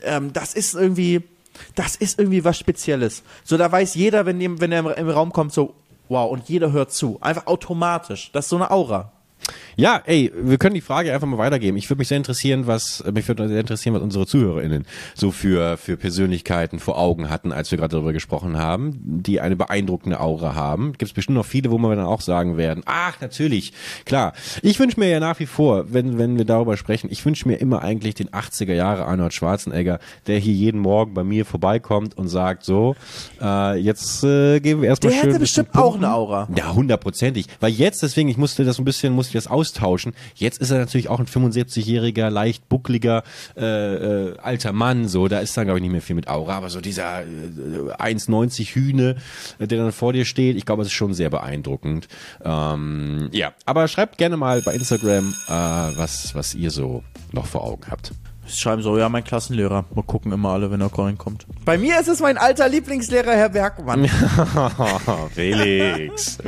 [0.03, 1.23] ähm, das ist irgendwie,
[1.75, 3.23] das ist irgendwie was Spezielles.
[3.45, 5.75] So, da weiß jeder, wenn, wenn er im, im Raum kommt, so,
[6.09, 7.19] wow, und jeder hört zu.
[7.21, 8.31] Einfach automatisch.
[8.33, 9.13] Das ist so eine Aura.
[9.77, 11.77] Ja, ey, wir können die Frage einfach mal weitergeben.
[11.77, 14.85] Ich würde mich sehr interessieren, was äh, mich würde sehr interessieren, was unsere ZuhörerInnen
[15.15, 19.57] so für für Persönlichkeiten vor Augen hatten, als wir gerade darüber gesprochen haben, die eine
[19.57, 20.93] beeindruckende Aura haben.
[20.93, 23.73] Gibt es bestimmt noch viele, wo wir dann auch sagen werden, ach, natürlich,
[24.05, 24.33] klar.
[24.63, 27.57] Ich wünsche mir ja nach wie vor, wenn wenn wir darüber sprechen, ich wünsche mir
[27.57, 32.29] immer eigentlich den 80er Jahre Arnold Schwarzenegger, der hier jeden Morgen bei mir vorbeikommt und
[32.29, 32.97] sagt so,
[33.41, 36.49] äh, jetzt äh, gehen wir erstmal Der schön hätte ein bisschen bestimmt auch eine Aura.
[36.57, 37.47] Ja, hundertprozentig.
[37.61, 40.15] Weil jetzt, deswegen, ich musste das ein bisschen, musste ich das austauschen.
[40.35, 43.23] Jetzt ist er natürlich auch ein 75-jähriger, leicht buckliger,
[43.57, 45.29] äh, äh, alter Mann, so.
[45.29, 46.57] Da ist dann, glaube ich, nicht mehr viel mit Aura.
[46.57, 47.25] Aber so dieser äh,
[47.99, 49.17] 1,90 Hühne,
[49.59, 52.09] äh, der dann vor dir steht, ich glaube, es ist schon sehr beeindruckend.
[52.45, 57.03] Ähm, ja, aber schreibt gerne mal bei Instagram, äh, was, was ihr so
[57.33, 58.13] noch vor Augen habt.
[58.49, 59.85] Schreiben so, ja, mein Klassenlehrer.
[59.95, 61.47] Mal gucken immer alle, wenn er reinkommt.
[61.65, 64.09] Bei mir ist es mein alter Lieblingslehrer, Herr Bergmann.
[65.35, 66.39] Felix.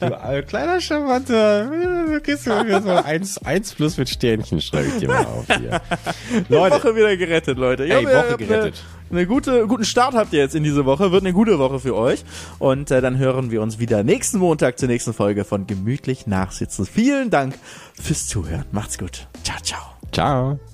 [0.00, 1.66] Du äh, kleiner Charmanter.
[2.06, 5.80] Du kriegst mir so eins, eins plus mit Sternchen, schreibe ich dir mal auf hier.
[6.48, 7.84] Leute, Woche wieder gerettet, Leute.
[7.84, 8.82] Ich Ey, Woche gerettet.
[9.10, 11.12] Eine, eine gute, guten Start habt ihr jetzt in diese Woche.
[11.12, 12.24] Wird eine gute Woche für euch.
[12.58, 16.86] Und äh, dann hören wir uns wieder nächsten Montag zur nächsten Folge von Gemütlich Nachsitzen.
[16.86, 17.54] Vielen Dank
[18.00, 18.64] fürs Zuhören.
[18.72, 19.28] Macht's gut.
[19.44, 19.80] Ciao, ciao.
[20.12, 20.73] ciao.